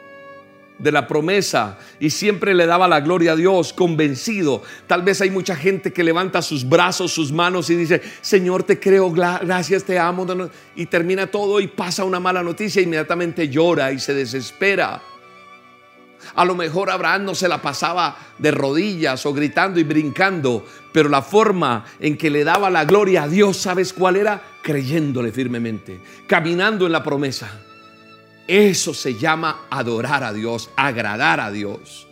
[0.80, 4.64] de la promesa y siempre le daba la gloria a Dios, convencido.
[4.88, 8.80] Tal vez hay mucha gente que levanta sus brazos, sus manos y dice, Señor, te
[8.80, 10.26] creo, gracias, te amo.
[10.76, 15.02] Y termina todo y pasa una mala noticia, inmediatamente llora y se desespera.
[16.36, 21.10] A lo mejor Abraham no se la pasaba de rodillas o gritando y brincando, pero
[21.10, 24.42] la forma en que le daba la gloria a Dios, ¿sabes cuál era?
[24.62, 27.63] Creyéndole firmemente, caminando en la promesa.
[28.48, 32.08] Eso se llama adorar a Dios, agradar a Dios.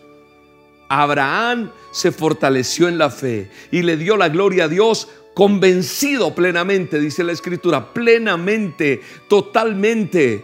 [0.87, 6.99] Abraham se fortaleció en la fe y le dio la gloria a Dios convencido plenamente,
[6.99, 10.43] dice la escritura, plenamente, totalmente.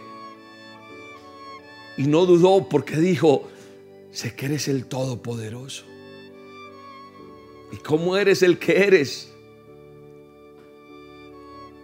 [1.96, 3.48] Y no dudó porque dijo,
[4.10, 5.84] sé que eres el Todopoderoso.
[7.72, 9.30] ¿Y cómo eres el que eres?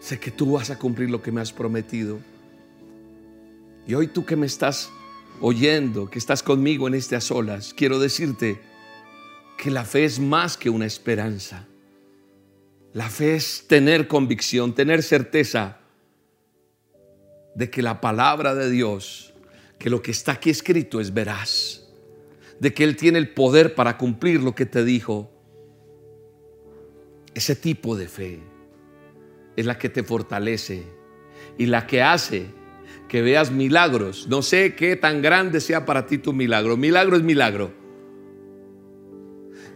[0.01, 2.19] Sé que tú vas a cumplir lo que me has prometido.
[3.87, 4.90] Y hoy tú que me estás
[5.40, 8.61] oyendo, que estás conmigo en este a solas, quiero decirte
[9.59, 11.66] que la fe es más que una esperanza.
[12.92, 15.79] La fe es tener convicción, tener certeza
[17.55, 19.35] de que la palabra de Dios,
[19.79, 21.85] que lo que está aquí escrito es veraz
[22.59, 25.31] de que Él tiene el poder para cumplir lo que te dijo.
[27.35, 28.40] Ese tipo de fe
[29.57, 30.85] es la que te fortalece
[31.59, 32.47] y la que hace
[33.14, 34.27] que veas milagros.
[34.29, 36.77] No sé qué tan grande sea para ti tu milagro.
[36.77, 37.70] Milagro es milagro.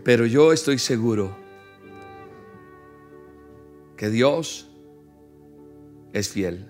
[0.03, 1.39] Pero yo estoy seguro
[3.97, 4.67] que Dios
[6.13, 6.67] es fiel.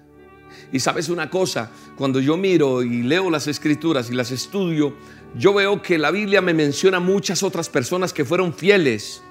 [0.71, 4.95] Y sabes una cosa, cuando yo miro y leo las escrituras y las estudio,
[5.39, 9.23] yo veo que la Biblia me menciona muchas otras personas que fueron fieles,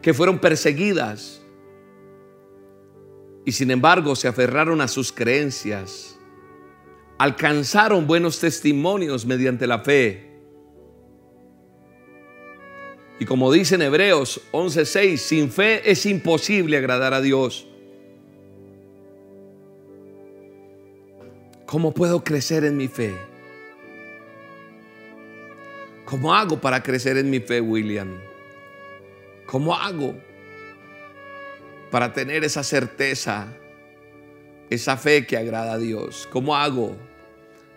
[0.00, 1.42] que fueron perseguidas
[3.44, 6.13] y sin embargo se aferraron a sus creencias,
[7.18, 10.30] alcanzaron buenos testimonios mediante la fe.
[13.18, 17.66] Y como dicen Hebreos 11:6, sin fe es imposible agradar a Dios.
[21.66, 23.14] ¿Cómo puedo crecer en mi fe?
[26.04, 28.20] ¿Cómo hago para crecer en mi fe, William?
[29.46, 30.14] ¿Cómo hago
[31.90, 33.56] para tener esa certeza,
[34.70, 36.28] esa fe que agrada a Dios?
[36.30, 36.96] ¿Cómo hago?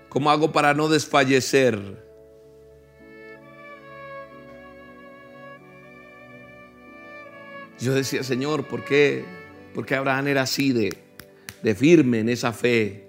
[0.09, 1.79] ¿Cómo hago para no desfallecer?
[7.79, 9.23] Yo decía, Señor, ¿por qué?
[9.73, 10.97] Porque Abraham era así de,
[11.61, 13.05] de firme en esa fe.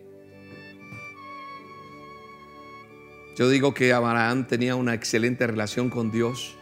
[3.36, 6.56] Yo digo que Abraham tenía una excelente relación con Dios.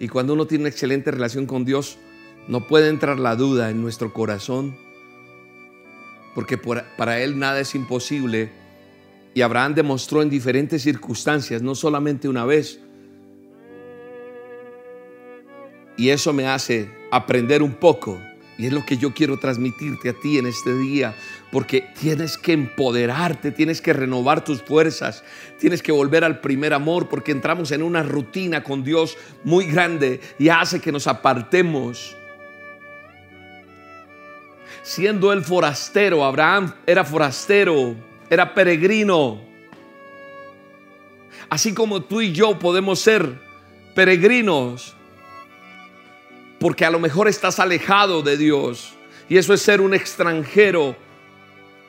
[0.00, 1.96] Y cuando uno tiene una excelente relación con Dios,
[2.48, 4.76] no puede entrar la duda en nuestro corazón,
[6.38, 8.48] porque para Él nada es imposible.
[9.34, 12.78] Y Abraham demostró en diferentes circunstancias, no solamente una vez.
[15.96, 18.20] Y eso me hace aprender un poco
[18.56, 21.16] Y es lo que yo quiero transmitirte a ti en este día,
[21.50, 25.24] porque tienes que empoderarte, tienes que renovar tus fuerzas,
[25.58, 30.20] tienes que volver al primer amor, porque entramos en una rutina con Dios muy grande
[30.38, 32.16] y hace que nos apartemos.
[34.88, 37.94] Siendo el forastero, Abraham era forastero,
[38.30, 39.38] era peregrino.
[41.50, 43.38] Así como tú y yo podemos ser
[43.94, 44.96] peregrinos
[46.58, 48.94] porque a lo mejor estás alejado de Dios.
[49.28, 50.96] Y eso es ser un extranjero.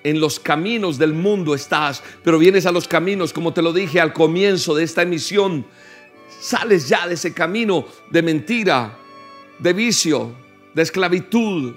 [0.04, 4.02] En los caminos del mundo estás, pero vienes a los caminos, como te lo dije
[4.02, 5.66] al comienzo de esta emisión,
[6.42, 8.98] sales ya de ese camino de mentira,
[9.58, 10.34] de vicio,
[10.74, 11.76] de esclavitud,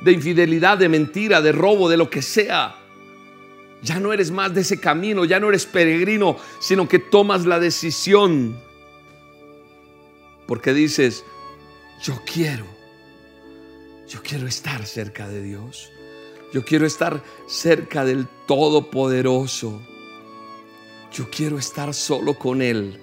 [0.00, 2.76] de infidelidad, de mentira, de robo, de lo que sea.
[3.82, 7.60] Ya no eres más de ese camino, ya no eres peregrino, sino que tomas la
[7.60, 8.58] decisión.
[10.46, 11.24] Porque dices,
[12.02, 12.66] yo quiero,
[14.08, 15.90] yo quiero estar cerca de Dios.
[16.52, 19.82] Yo quiero estar cerca del Todopoderoso.
[21.12, 22.98] Yo quiero estar solo con Él.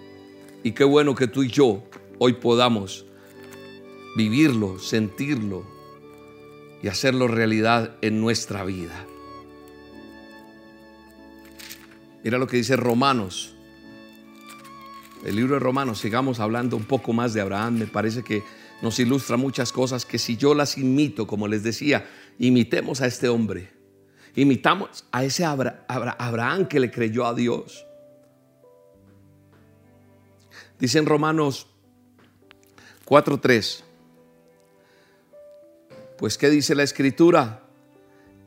[0.64, 1.84] Y qué bueno que tú y yo
[2.18, 3.06] hoy podamos
[4.16, 5.75] vivirlo, sentirlo
[6.86, 9.08] y hacerlo realidad en nuestra vida.
[12.24, 13.56] Mira lo que dice Romanos.
[15.26, 17.80] El libro de Romanos, sigamos hablando un poco más de Abraham.
[17.80, 18.44] Me parece que
[18.84, 23.30] nos ilustra muchas cosas que si yo las imito, como les decía, imitemos a este
[23.30, 23.72] hombre,
[24.36, 27.84] imitamos a ese Abraham que le creyó a Dios.
[30.78, 31.66] Dice en Romanos
[33.06, 33.85] 4:3,
[36.18, 37.64] pues ¿qué dice la escritura?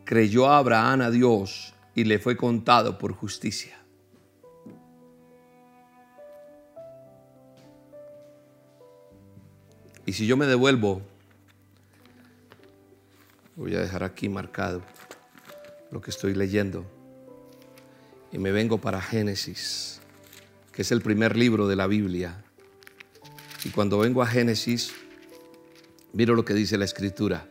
[0.04, 3.78] Creyó Abraham a Dios y le fue contado por justicia.
[10.06, 11.02] Y si yo me devuelvo,
[13.56, 14.80] voy a dejar aquí marcado
[15.90, 16.86] lo que estoy leyendo.
[18.32, 20.00] Y me vengo para Génesis,
[20.72, 22.42] que es el primer libro de la Biblia.
[23.64, 24.94] Y cuando vengo a Génesis,
[26.14, 27.46] miro lo que dice la escritura.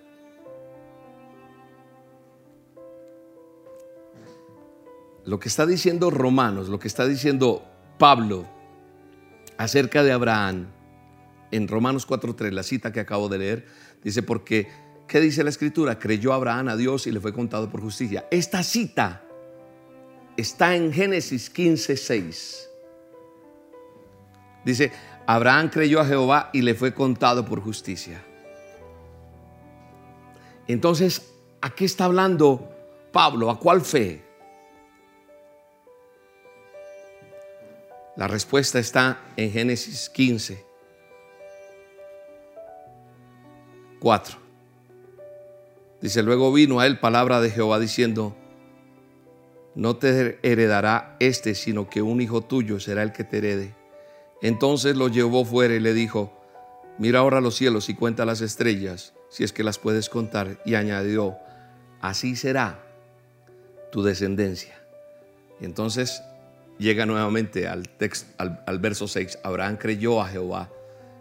[5.28, 7.66] Lo que está diciendo Romanos, lo que está diciendo
[8.00, 8.48] Pablo
[9.58, 10.68] acerca de Abraham,
[11.52, 13.68] en Romanos 4.3, la cita que acabo de leer,
[14.02, 14.70] dice, porque,
[15.06, 16.00] ¿qué dice la escritura?
[16.00, 18.26] Creyó Abraham a Dios y le fue contado por justicia.
[18.32, 19.22] Esta cita
[20.38, 22.68] está en Génesis 15.6.
[24.64, 24.94] Dice,
[25.26, 28.24] Abraham creyó a Jehová y le fue contado por justicia.
[30.70, 32.72] Entonces, ¿a qué está hablando
[33.12, 33.50] Pablo?
[33.50, 34.27] ¿A cuál fe?
[38.18, 40.66] La respuesta está en Génesis 15,
[44.00, 44.38] 4.
[46.02, 48.36] Dice, luego vino a él palabra de Jehová diciendo,
[49.76, 53.76] no te heredará este, sino que un hijo tuyo será el que te herede.
[54.42, 56.34] Entonces lo llevó fuera y le dijo,
[56.98, 60.60] mira ahora los cielos y cuenta las estrellas, si es que las puedes contar.
[60.66, 61.38] Y añadió,
[62.02, 62.84] así será
[63.92, 64.76] tu descendencia.
[65.62, 66.24] Y entonces
[66.78, 70.70] llega nuevamente al, texto, al, al verso 6, Abraham creyó a Jehová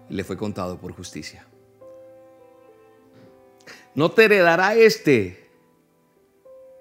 [0.09, 1.47] y le fue contado por justicia
[3.97, 5.49] no te heredará este,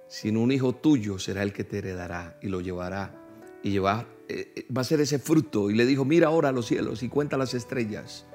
[0.09, 3.15] sino un hijo tuyo será el que te heredará y lo llevará.
[3.63, 3.81] Y eh,
[4.27, 5.71] eh, va a ser ese fruto.
[5.71, 8.25] Y le dijo, mira ahora los cielos y cuenta las estrellas.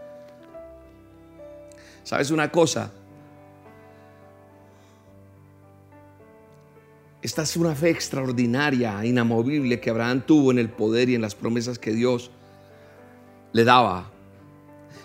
[2.05, 2.90] ¿Sabes una cosa?
[7.22, 11.35] Esta es una fe extraordinaria, inamovible que Abraham tuvo en el poder y en las
[11.35, 12.30] promesas que Dios
[13.52, 14.11] le daba.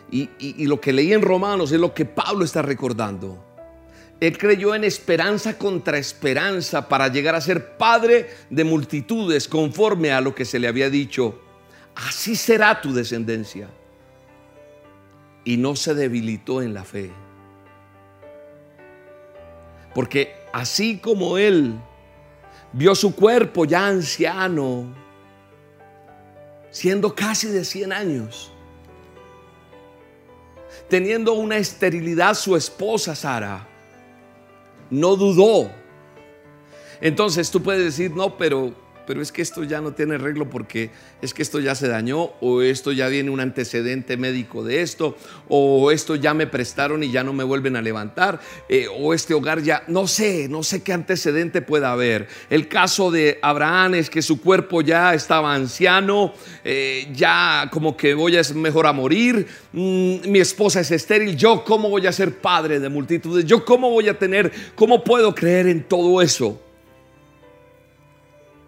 [0.10, 3.43] Y, y, lo que leí en Romanos es lo que Pablo está recordando.
[4.21, 10.21] Él creyó en esperanza contra esperanza para llegar a ser padre de multitudes conforme a
[10.21, 11.41] lo que se le había dicho.
[11.95, 13.67] Así será tu descendencia.
[15.43, 17.12] Y no se debilitó en la fe.
[19.93, 21.75] Porque así como él
[22.73, 24.94] vio su cuerpo ya anciano,
[26.69, 28.52] siendo casi de 100 años,
[30.90, 33.67] teniendo una esterilidad su esposa Sara,
[34.90, 35.71] no dudó.
[37.02, 40.89] Entonces tú puedes decir, no, pero pero es que esto ya no tiene arreglo porque
[41.21, 45.17] es que esto ya se dañó o esto ya viene un antecedente médico de esto
[45.47, 48.39] o esto ya me prestaron y ya no me vuelven a levantar
[48.69, 52.27] eh, o este hogar ya, no sé, no sé qué antecedente pueda haber.
[52.49, 56.33] El caso de Abraham es que su cuerpo ya estaba anciano,
[56.63, 61.63] eh, ya como que voy a mejor a morir, mm, mi esposa es estéril, yo
[61.63, 65.67] cómo voy a ser padre de multitudes, yo cómo voy a tener, cómo puedo creer
[65.67, 66.65] en todo eso.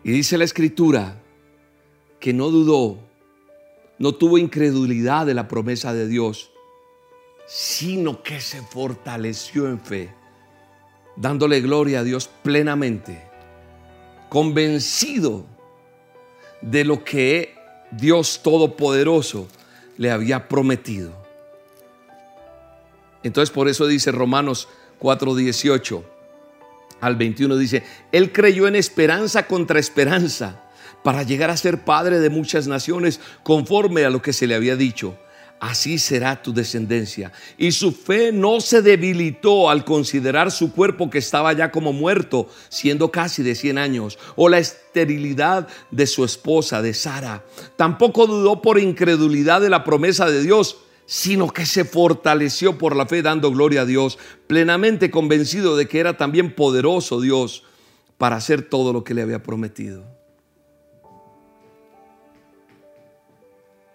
[0.08, 1.22] Y dice la escritura
[2.22, 2.98] que no dudó,
[4.00, 6.50] no tuvo incredulidad de la promesa de Dios,
[7.46, 10.16] sino que se fortaleció en fe,
[11.18, 13.22] dándole gloria a Dios plenamente,
[14.30, 15.46] convencido
[16.62, 17.54] de lo que
[17.92, 19.50] Dios Todopoderoso
[19.98, 21.12] le había prometido.
[23.24, 24.70] Entonces por eso dice Romanos
[25.02, 26.02] 4:18
[27.02, 30.64] al 21 dice, Él creyó en esperanza contra esperanza
[31.04, 34.76] para llegar a ser padre de muchas naciones conforme a lo que se le había
[34.76, 35.18] dicho.
[35.60, 37.32] Así será tu descendencia.
[37.58, 42.48] Y su fe no se debilitó al considerar su cuerpo que estaba ya como muerto,
[42.70, 47.44] siendo casi de 100 años, o la esterilidad de su esposa, de Sara.
[47.76, 50.78] Tampoco dudó por incredulidad de la promesa de Dios
[51.08, 56.02] sino que se fortaleció por la fe dando gloria a Dios, plenamente convencido de que
[56.02, 57.64] era también poderoso Dios
[58.18, 60.04] para hacer todo lo que le había prometido.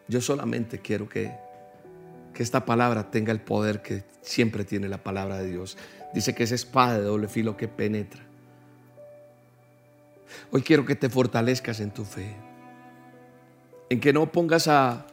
[0.08, 1.32] Yo solamente quiero que,
[2.32, 5.76] que esta palabra tenga el poder que siempre tiene la palabra de Dios.
[6.14, 8.22] Dice que es espada de doble filo que penetra.
[10.50, 12.34] Hoy quiero que te fortalezcas en tu fe,
[13.90, 15.06] en que no pongas a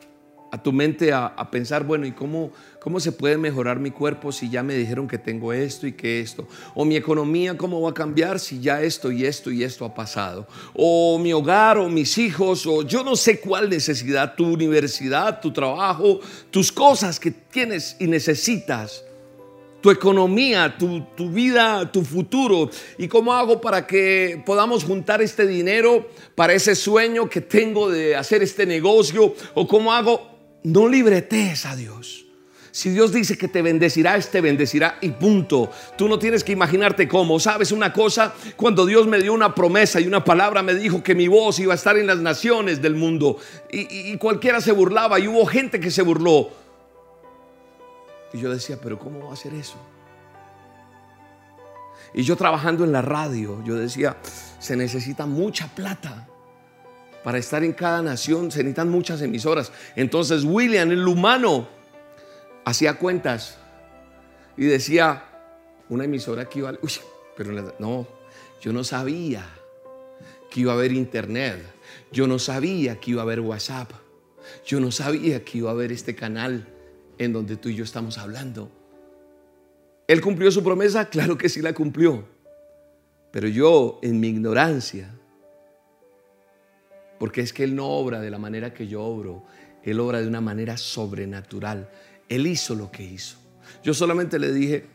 [0.51, 4.49] a tu mente a, pensar, bueno, ¿y cómo, cómo se puede mejorar mi cuerpo si
[4.49, 6.47] ya me dijeron que tengo esto y que esto?
[6.75, 9.93] O mi economía, ¿cómo va a cambiar si ya esto y esto y esto ha
[9.93, 10.47] pasado?
[10.73, 15.51] O mi hogar o mis hijos, o yo no sé cuál necesidad, tu universidad, tu
[15.51, 16.19] trabajo,
[16.49, 19.03] tus cosas que tienes y necesitas
[19.81, 22.69] tu economía, tu, tu, vida, tu futuro.
[22.97, 28.15] ¿Y cómo hago para que podamos juntar este dinero para ese sueño que tengo de
[28.15, 29.33] hacer este negocio?
[29.53, 30.28] ¿O cómo hago?
[30.63, 32.25] No libretes a Dios.
[32.71, 35.71] Si Dios dice que te bendecirá, te bendecirá y punto.
[35.97, 37.39] Tú no tienes que imaginarte cómo.
[37.39, 38.33] ¿Sabes una cosa?
[38.55, 41.73] Cuando Dios me dio una promesa y una palabra, me dijo que mi voz iba
[41.73, 43.37] a estar en las naciones del mundo.
[43.71, 46.51] Y, y cualquiera se burlaba y hubo gente que se burló.
[48.33, 49.77] Y yo decía, pero ¿cómo va a hacer eso?
[52.13, 54.17] Y yo trabajando en la radio, yo decía,
[54.59, 56.28] se necesita mucha plata
[57.29, 59.71] para estar en cada nación se necesitan muchas emisoras.
[59.95, 61.69] Entonces William, el humano,
[62.65, 63.59] hacía cuentas
[64.57, 65.25] y decía,
[65.89, 66.73] una emisora que iba.
[66.81, 66.91] Uy,
[67.37, 68.07] pero no,
[68.59, 69.47] yo no sabía
[70.49, 71.61] que iba a haber internet.
[72.11, 73.91] Yo no sabía que iba a haber WhatsApp.
[74.65, 76.67] Yo no sabía que iba a haber este canal
[77.19, 78.71] en donde tú y yo estamos hablando.
[80.07, 81.09] ¿Él cumplió su promesa?
[81.11, 82.25] Claro que sí la cumplió.
[83.31, 85.13] Pero yo, en mi ignorancia,
[87.19, 89.43] porque es que Él no obra de la manera que yo obro,
[89.83, 91.89] Él obra de una manera sobrenatural.
[92.29, 93.37] Él hizo lo que hizo.
[93.83, 94.87] Yo solamente le dije,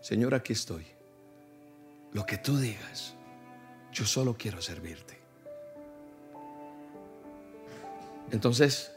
[0.00, 0.86] Señor, aquí estoy.
[2.12, 3.14] Lo que tú digas,
[3.92, 5.18] yo solo quiero servirte.
[8.30, 8.92] Entonces,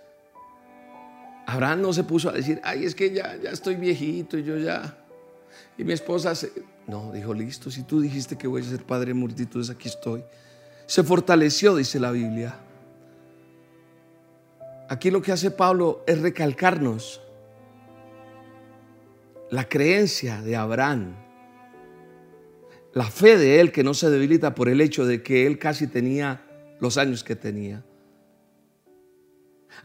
[1.46, 4.58] Abraham no se puso a decir, ay, es que ya, ya estoy viejito y yo
[4.58, 4.98] ya.
[5.78, 6.52] Y mi esposa se...
[6.88, 10.24] No, dijo, listo, si tú dijiste que voy a ser padre de multitudes, aquí estoy
[10.92, 12.54] se fortaleció, dice la Biblia.
[14.90, 17.22] Aquí lo que hace Pablo es recalcarnos
[19.52, 21.16] la creencia de Abraham,
[22.92, 25.88] la fe de él que no se debilita por el hecho de que él casi
[25.88, 26.42] tenía
[26.82, 27.86] los años que tenía.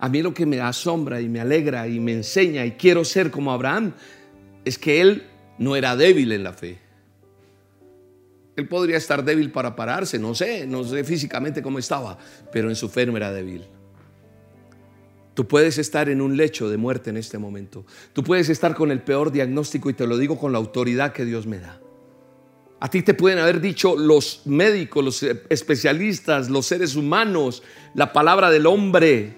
[0.00, 3.30] A mí lo que me asombra y me alegra y me enseña y quiero ser
[3.30, 3.92] como Abraham
[4.64, 5.22] es que él
[5.56, 6.85] no era débil en la fe.
[8.56, 12.18] Él podría estar débil para pararse, no sé, no sé físicamente cómo estaba,
[12.50, 13.66] pero en su fe no era débil.
[15.34, 17.84] Tú puedes estar en un lecho de muerte en este momento.
[18.14, 21.26] Tú puedes estar con el peor diagnóstico y te lo digo con la autoridad que
[21.26, 21.78] Dios me da.
[22.80, 27.62] A ti te pueden haber dicho los médicos, los especialistas, los seres humanos,
[27.94, 29.34] la palabra del hombre.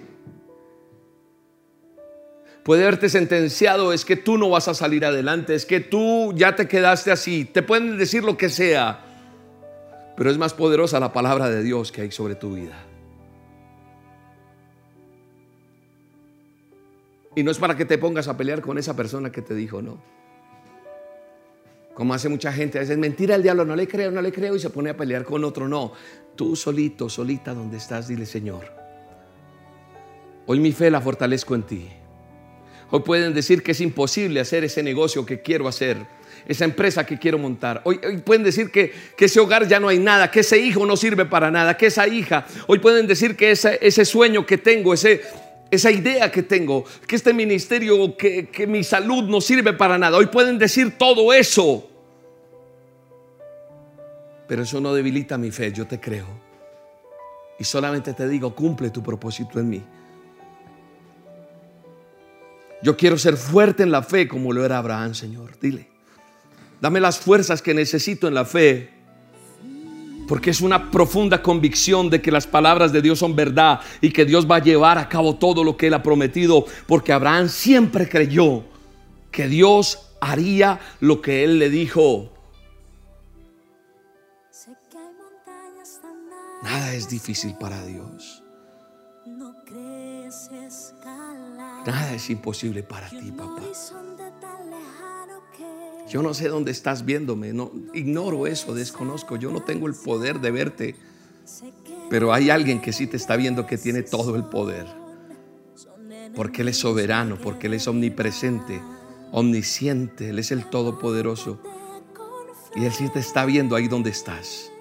[2.63, 6.55] Puede haberte sentenciado, es que tú no vas a salir adelante, es que tú ya
[6.55, 7.43] te quedaste así.
[7.43, 9.08] Te pueden decir lo que sea.
[10.19, 12.75] Pero es más poderosa la palabra de Dios que hay sobre tu vida.
[17.37, 19.81] Y no es para que te pongas a pelear con esa persona que te dijo
[19.81, 19.97] no.
[21.93, 24.57] Como hace mucha gente, a veces mentira el diablo, no le creo, no le creo
[24.57, 25.69] y se pone a pelear con otro.
[25.69, 25.93] No,
[26.35, 28.65] tú solito, solita donde estás, dile Señor,
[30.47, 31.89] hoy mi fe la fortalezco en ti.
[32.91, 36.05] Hoy pueden decir que es imposible hacer ese negocio que quiero hacer,
[36.47, 37.81] esa empresa que quiero montar.
[37.83, 41.25] Hoy, pueden decir que, ese hogar ya no hay nada, que ese hijo no sirve
[41.25, 42.45] para nada, que esa hija.
[42.67, 45.21] Hoy pueden decir que ese, ese sueño que tengo, ese,
[45.71, 50.17] esa idea que tengo, que este ministerio, que, que mi salud no sirve para nada.
[50.17, 51.89] Hoy pueden decir todo eso.
[54.47, 56.25] Pero eso no debilita mi fe, yo te creo.
[57.59, 59.83] Y solamente te digo, cumple tu propósito en mí.
[62.81, 65.59] Yo quiero ser fuerte en la fe como lo era Abraham, Señor.
[65.59, 65.87] Dile,
[66.81, 68.91] dame las fuerzas que necesito en la fe.
[70.27, 74.25] Porque es una profunda convicción de que las palabras de Dios son verdad y que
[74.25, 76.65] Dios va a llevar a cabo todo lo que Él ha prometido.
[76.85, 78.63] Porque Abraham siempre creyó
[79.31, 82.31] que Dios haría lo que Él le dijo.
[86.61, 88.43] Nada es difícil para Dios.
[91.85, 93.63] Nada es imposible para ti, papá.
[96.09, 99.35] Yo no sé dónde estás viéndome, no ignoro eso, desconozco.
[99.35, 100.95] Yo no tengo el poder de verte.
[102.09, 104.87] Pero hay alguien que sí te está viendo que tiene todo el poder.
[106.35, 108.81] Porque Él es soberano, porque Él es omnipresente,
[109.31, 111.59] omnisciente, Él es el todopoderoso.
[112.75, 114.71] Y Él sí te está viendo ahí donde estás.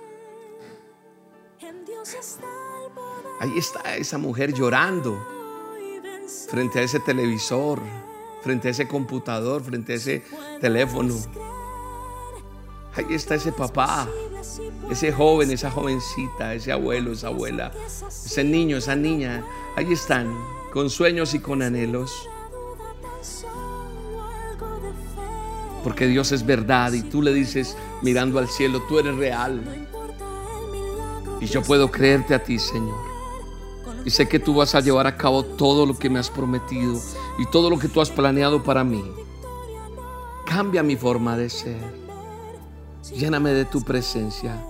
[3.41, 5.25] Ahí está esa mujer llorando
[6.49, 7.81] frente a ese televisor,
[8.43, 10.23] frente a ese computador, frente a ese
[10.61, 11.15] teléfono.
[12.95, 14.09] Ahí está ese papá,
[14.91, 17.73] ese joven, esa jovencita, ese abuelo, esa abuela,
[18.09, 19.45] ese niño, esa niña.
[19.77, 20.35] Ahí están,
[20.73, 22.29] con sueños y con anhelos.
[25.85, 29.63] Porque Dios es verdad y tú le dices mirando al cielo, tú eres real.
[31.41, 32.99] Y yo puedo creerte a ti, Señor.
[34.05, 37.01] Y sé que tú vas a llevar a cabo todo lo que me has prometido
[37.39, 39.03] y todo lo que tú has planeado para mí.
[40.45, 41.81] Cambia mi forma de ser.
[43.15, 44.61] Lléname de tu presencia.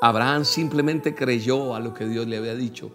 [0.00, 2.90] Abraham simplemente creyó a lo que Dios le había dicho.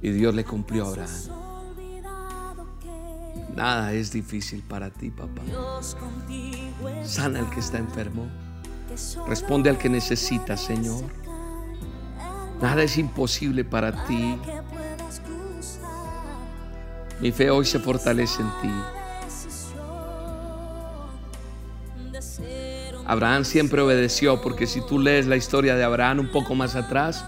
[0.00, 1.46] Y Dios le cumplió a Abraham.
[3.54, 5.42] Nada es difícil para ti, papá.
[7.04, 8.26] Sana al que está enfermo.
[9.26, 11.25] Responde al que necesita, Señor.
[12.60, 14.38] Nada es imposible para ti.
[17.20, 18.70] Mi fe hoy se fortalece en ti.
[23.06, 27.24] Abraham siempre obedeció porque si tú lees la historia de Abraham un poco más atrás,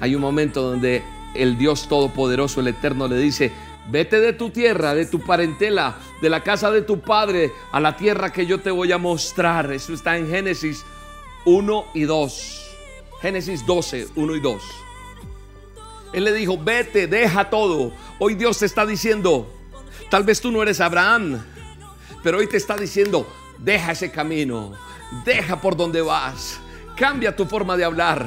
[0.00, 1.02] hay un momento donde
[1.34, 3.52] el Dios Todopoderoso, el Eterno, le dice,
[3.90, 7.96] vete de tu tierra, de tu parentela, de la casa de tu padre, a la
[7.96, 9.70] tierra que yo te voy a mostrar.
[9.72, 10.84] Eso está en Génesis
[11.44, 12.67] 1 y 2.
[13.20, 14.62] Génesis 12, 1 y 2.
[16.12, 17.92] Él le dijo, vete, deja todo.
[18.18, 19.52] Hoy Dios te está diciendo,
[20.10, 21.42] tal vez tú no eres Abraham,
[22.22, 23.26] pero hoy te está diciendo,
[23.58, 24.72] deja ese camino,
[25.24, 26.60] deja por donde vas,
[26.96, 28.24] cambia tu forma de hablar,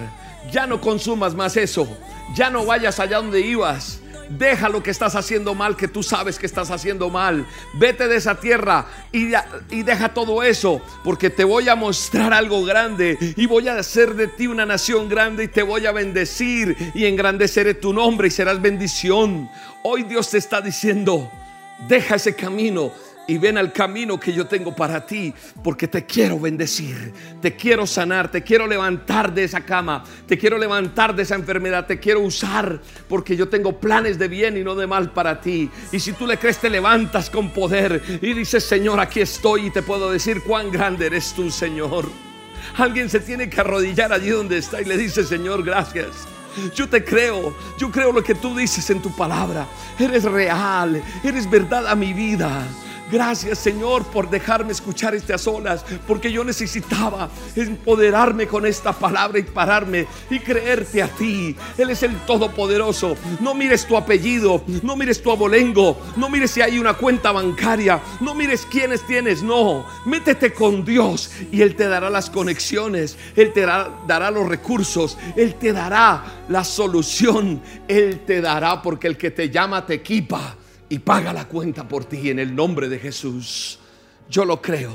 [0.52, 1.88] ya no consumas más eso,
[2.36, 4.01] ya no vayas allá donde ibas.
[4.38, 7.46] Deja lo que estás haciendo mal, que tú sabes que estás haciendo mal.
[7.74, 9.32] Vete de esa tierra y,
[9.70, 14.16] y, deja todo eso, porque te voy a mostrar algo grande y voy a hacer
[14.16, 18.32] de ti una nación grande y te voy a bendecir y engrandeceré tu nombre y
[18.32, 19.50] serás bendición.
[19.84, 21.32] Hoy Dios te está diciendo,
[21.88, 22.92] deja ese camino
[23.28, 27.86] y ven al camino que yo tengo para ti, porque te quiero bendecir, te quiero
[27.86, 32.22] sanar, te quiero levantar de esa cama, te quiero levantar de esa enfermedad, te quiero
[32.22, 35.70] usar, porque yo tengo planes de bien y no de mal para ti.
[35.92, 39.72] Y si tú le crees, te levantas con poder y dices, Señor, aquí estoy y
[39.72, 42.10] te puedo decir cuán grande eres tú, Señor.
[42.78, 46.28] Alguien se tiene que arrodillar allí donde está y le dice, Señor, gracias.
[46.76, 49.66] Yo te creo, yo creo lo que tú dices en tu palabra.
[49.98, 52.68] Eres real, eres verdad a mi vida.
[53.12, 59.44] Gracias Señor por dejarme escuchar estas olas, porque yo necesitaba empoderarme con esta palabra y
[59.44, 61.56] pararme y creerte a ti.
[61.78, 63.18] Él es el Todopoderoso.
[63.42, 68.00] No mires tu apellido, no mires tu abolengo, no mires si hay una cuenta bancaria,
[68.22, 69.86] no mires quiénes tienes, no.
[70.06, 75.18] Métete con Dios y Él te dará las conexiones, Él te dará, dará los recursos,
[75.36, 80.56] Él te dará la solución, Él te dará porque el que te llama te equipa
[80.92, 83.80] y paga la cuenta por ti en el nombre de Jesús.
[84.30, 84.92] Yo lo creo,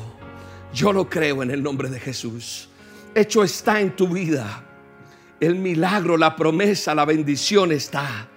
[0.74, 2.68] yo lo creo en el nombre de Jesús.
[3.14, 4.62] Hecho está en tu vida.
[5.40, 8.28] El milagro, la promesa, la bendición está.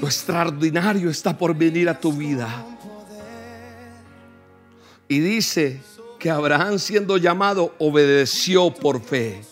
[0.00, 2.64] Lo extraordinario está por venir a tu vida.
[5.08, 5.82] Y dice
[6.18, 9.42] que Abraham siendo llamado obedeció por fe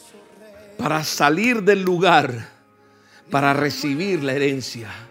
[0.79, 2.49] para salir del lugar,
[3.31, 5.06] para recibir la herencia.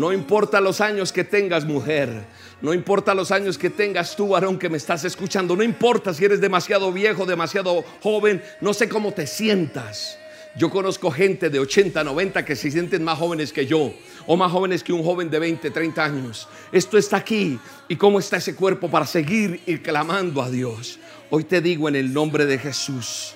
[0.00, 2.24] No importa los años que tengas, mujer.
[2.62, 5.54] No importa los años que tengas tú, varón, que me estás escuchando.
[5.54, 8.42] No importa si eres demasiado viejo, demasiado joven.
[8.62, 10.16] No sé cómo te sientas.
[10.56, 13.92] Yo conozco gente de 80, 90 que se sienten más jóvenes que yo
[14.26, 16.48] o más jóvenes que un joven de 20, 30 años.
[16.72, 17.58] Esto está aquí.
[17.86, 20.98] ¿Y cómo está ese cuerpo para seguir clamando a Dios?
[21.28, 23.34] Hoy te digo en el nombre de Jesús,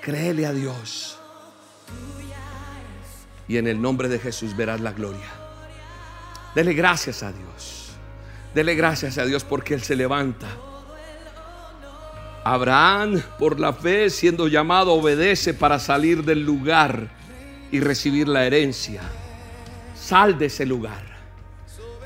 [0.00, 1.18] créele a Dios.
[3.48, 5.43] Y en el nombre de Jesús verás la gloria.
[6.54, 7.90] Dele gracias a Dios.
[8.54, 10.46] Dele gracias a Dios porque Él se levanta.
[12.44, 17.08] Abraham, por la fe, siendo llamado, obedece para salir del lugar
[17.72, 19.00] y recibir la herencia.
[19.96, 21.02] Sal de ese lugar.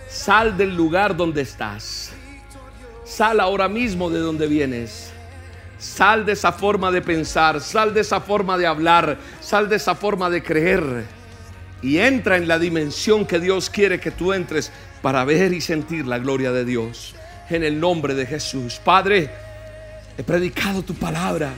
[0.08, 2.12] Sal del lugar donde estás.
[3.04, 5.12] Sal ahora mismo de donde vienes.
[5.78, 9.94] Sal de esa forma de pensar, sal de esa forma de hablar, sal de esa
[9.94, 11.17] forma de creer.
[11.82, 14.72] Y entra en la dimensión que Dios quiere que tú entres
[15.02, 17.14] para ver y sentir la gloria de Dios.
[17.50, 18.80] En el nombre de Jesús.
[18.84, 19.30] Padre,
[20.18, 21.52] He predicado tu palabra.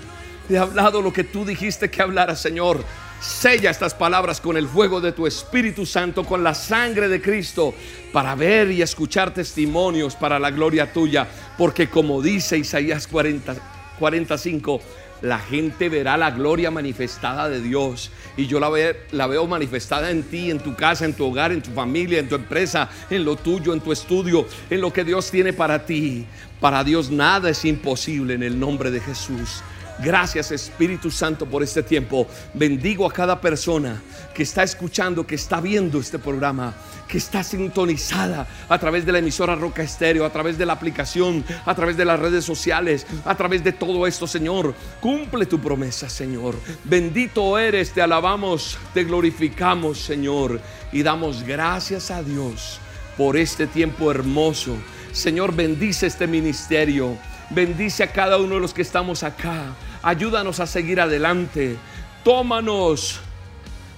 [0.49, 2.85] He hablado lo que tú dijiste que hablara, Señor.
[3.19, 7.75] Sella estas palabras con el fuego de tu Espíritu Santo, con la sangre de Cristo,
[8.13, 11.27] para ver y escuchar testimonios para la gloria tuya.
[11.57, 13.57] Porque como dice Isaías 40,
[13.99, 14.81] 45,
[15.23, 18.11] la gente verá la gloria manifestada de Dios.
[18.37, 18.71] Y yo la,
[19.13, 22.29] la, veo manifestada en ti, en tu casa, en tu hogar, en tu familia, en
[22.29, 26.27] tu empresa, en lo tuyo, en tu estudio, en lo que Dios tiene para ti.
[26.61, 29.63] Para Dios nada es imposible en el nombre de Jesús.
[30.03, 32.27] Gracias Espíritu Santo por este tiempo.
[32.55, 34.01] Bendigo a cada persona
[34.35, 36.75] que está escuchando, que está viendo este programa,
[37.11, 41.45] que está sintonizada a través de la emisora Roca Estéreo, a través de la aplicación,
[41.67, 44.75] a través de las redes sociales, a través de todo esto, Señor.
[45.01, 46.55] Cumple tu promesa, Señor.
[46.85, 50.61] Bendito eres, te alabamos, te glorificamos, Señor,
[50.93, 52.79] y damos gracias a Dios
[53.17, 54.77] por este tiempo hermoso.
[55.13, 57.19] Señor, bendice este ministerio.
[57.51, 59.75] Bendice a cada uno de los que estamos acá.
[60.03, 61.77] Ayúdanos a seguir adelante.
[62.23, 63.21] Tómanos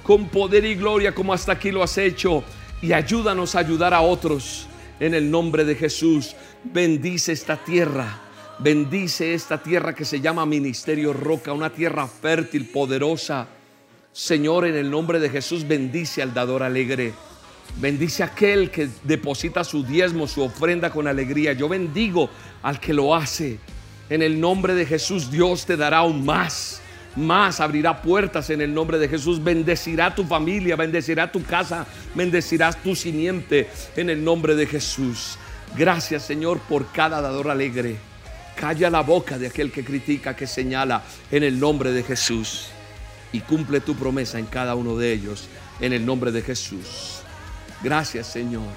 [0.02, 2.42] con poder y gloria como hasta aquí lo has hecho.
[2.82, 4.66] Y ayúdanos a ayudar a otros.
[4.98, 6.34] En el nombre de Jesús.
[6.64, 8.20] Bendice esta tierra.
[8.58, 11.52] Bendice esta tierra que se llama Ministerio Roca.
[11.52, 13.46] Una tierra fértil, poderosa.
[14.12, 17.14] Señor, en el nombre de Jesús, bendice al dador alegre.
[17.80, 21.52] Bendice a aquel que deposita su diezmo, su ofrenda con alegría.
[21.52, 22.28] Yo bendigo
[22.62, 23.58] al que lo hace.
[24.10, 26.81] En el nombre de Jesús Dios te dará aún más.
[27.16, 29.42] Más abrirá puertas en el nombre de Jesús.
[29.42, 35.38] Bendecirá tu familia, bendecirá tu casa, bendecirás tu simiente en el nombre de Jesús.
[35.76, 37.96] Gracias Señor por cada dador alegre.
[38.56, 42.68] Calla la boca de aquel que critica, que señala en el nombre de Jesús.
[43.32, 45.48] Y cumple tu promesa en cada uno de ellos
[45.80, 47.20] en el nombre de Jesús.
[47.82, 48.68] Gracias Señor.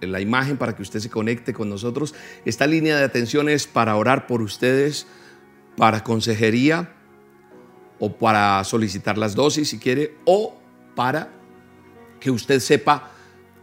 [0.00, 2.14] la imagen para que usted se conecte con nosotros.
[2.44, 5.06] Esta línea de atención es para orar por ustedes,
[5.76, 6.94] para consejería
[8.00, 10.58] o para solicitar las dosis si quiere, o
[10.96, 11.30] para
[12.18, 13.12] que usted sepa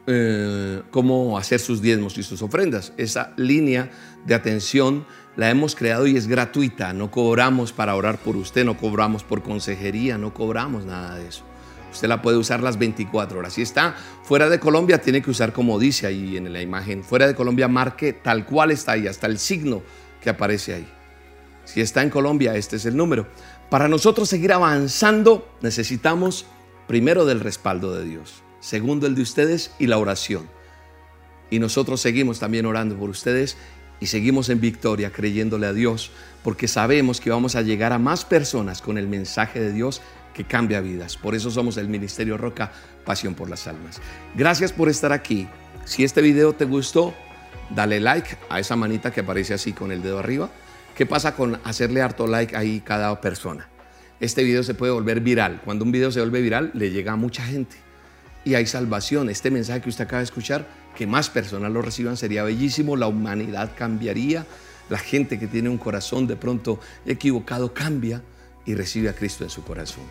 [0.06, 2.94] eh, cómo hacer sus diezmos y sus ofrendas.
[2.98, 3.92] Esa línea
[4.26, 6.94] de atención la hemos creado y es gratuita.
[6.94, 11.44] No cobramos para orar por usted, no cobramos por consejería, no cobramos nada de eso.
[11.92, 13.54] Usted la puede usar las 24 horas.
[13.54, 17.04] Si está fuera de Colombia, tiene que usar como dice ahí en la imagen.
[17.04, 19.82] Fuera de Colombia, marque tal cual está ahí, hasta el signo
[20.22, 20.88] que aparece ahí.
[21.66, 23.28] Si está en Colombia, este es el número.
[23.70, 26.46] Para nosotros seguir avanzando, necesitamos
[26.88, 30.48] primero del respaldo de Dios segundo el de ustedes y la oración.
[31.50, 33.58] Y nosotros seguimos también orando por ustedes
[34.00, 36.12] y seguimos en victoria creyéndole a Dios
[36.44, 40.02] porque sabemos que vamos a llegar a más personas con el mensaje de Dios
[40.34, 41.18] que cambia vidas.
[41.18, 42.72] Por eso somos el Ministerio Roca,
[43.06, 44.02] Pasión por las Almas.
[44.36, 45.48] Gracias por estar aquí.
[45.86, 47.14] Si este video te gustó,
[47.74, 50.50] dale like a esa manita que aparece así con el dedo arriba.
[50.98, 53.70] ¿Qué pasa con hacerle harto like ahí cada persona?
[54.20, 55.62] Este video se puede volver viral.
[55.64, 57.78] Cuando un video se vuelve viral, le llega a mucha gente
[58.44, 59.30] y hay salvación.
[59.30, 63.06] Este mensaje que usted acaba de escuchar, que más personas lo reciban, sería bellísimo, la
[63.06, 64.48] humanidad cambiaría,
[64.90, 68.24] la gente que tiene un corazón de pronto equivocado cambia
[68.66, 70.04] y recibe a Cristo en su corazón.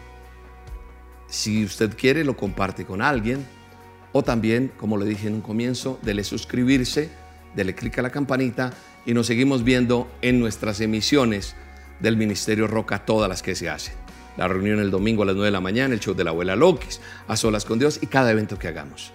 [1.27, 3.45] Si usted quiere, lo comparte con alguien
[4.13, 7.11] o también, como le dije en un comienzo, dele suscribirse,
[7.57, 8.73] dele clic a la campanita
[9.07, 11.55] y nos seguimos viendo en nuestras emisiones
[12.01, 13.95] del Ministerio Roca, todas las que se hacen
[14.37, 16.57] la reunión el domingo a las 9 de la mañana, el show de la abuela
[16.57, 19.13] Lokis, a solas con Dios y cada evento que hagamos.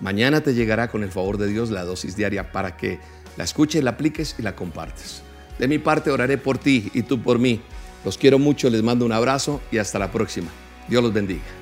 [0.00, 2.98] Mañana te llegará con el favor de Dios la dosis diaria para que
[3.36, 5.22] la escuches, la apliques y la compartes.
[5.58, 7.60] De mi parte oraré por ti y tú por mí.
[8.04, 10.48] Los quiero mucho, les mando un abrazo y hasta la próxima.
[10.88, 11.59] Dios los bendiga.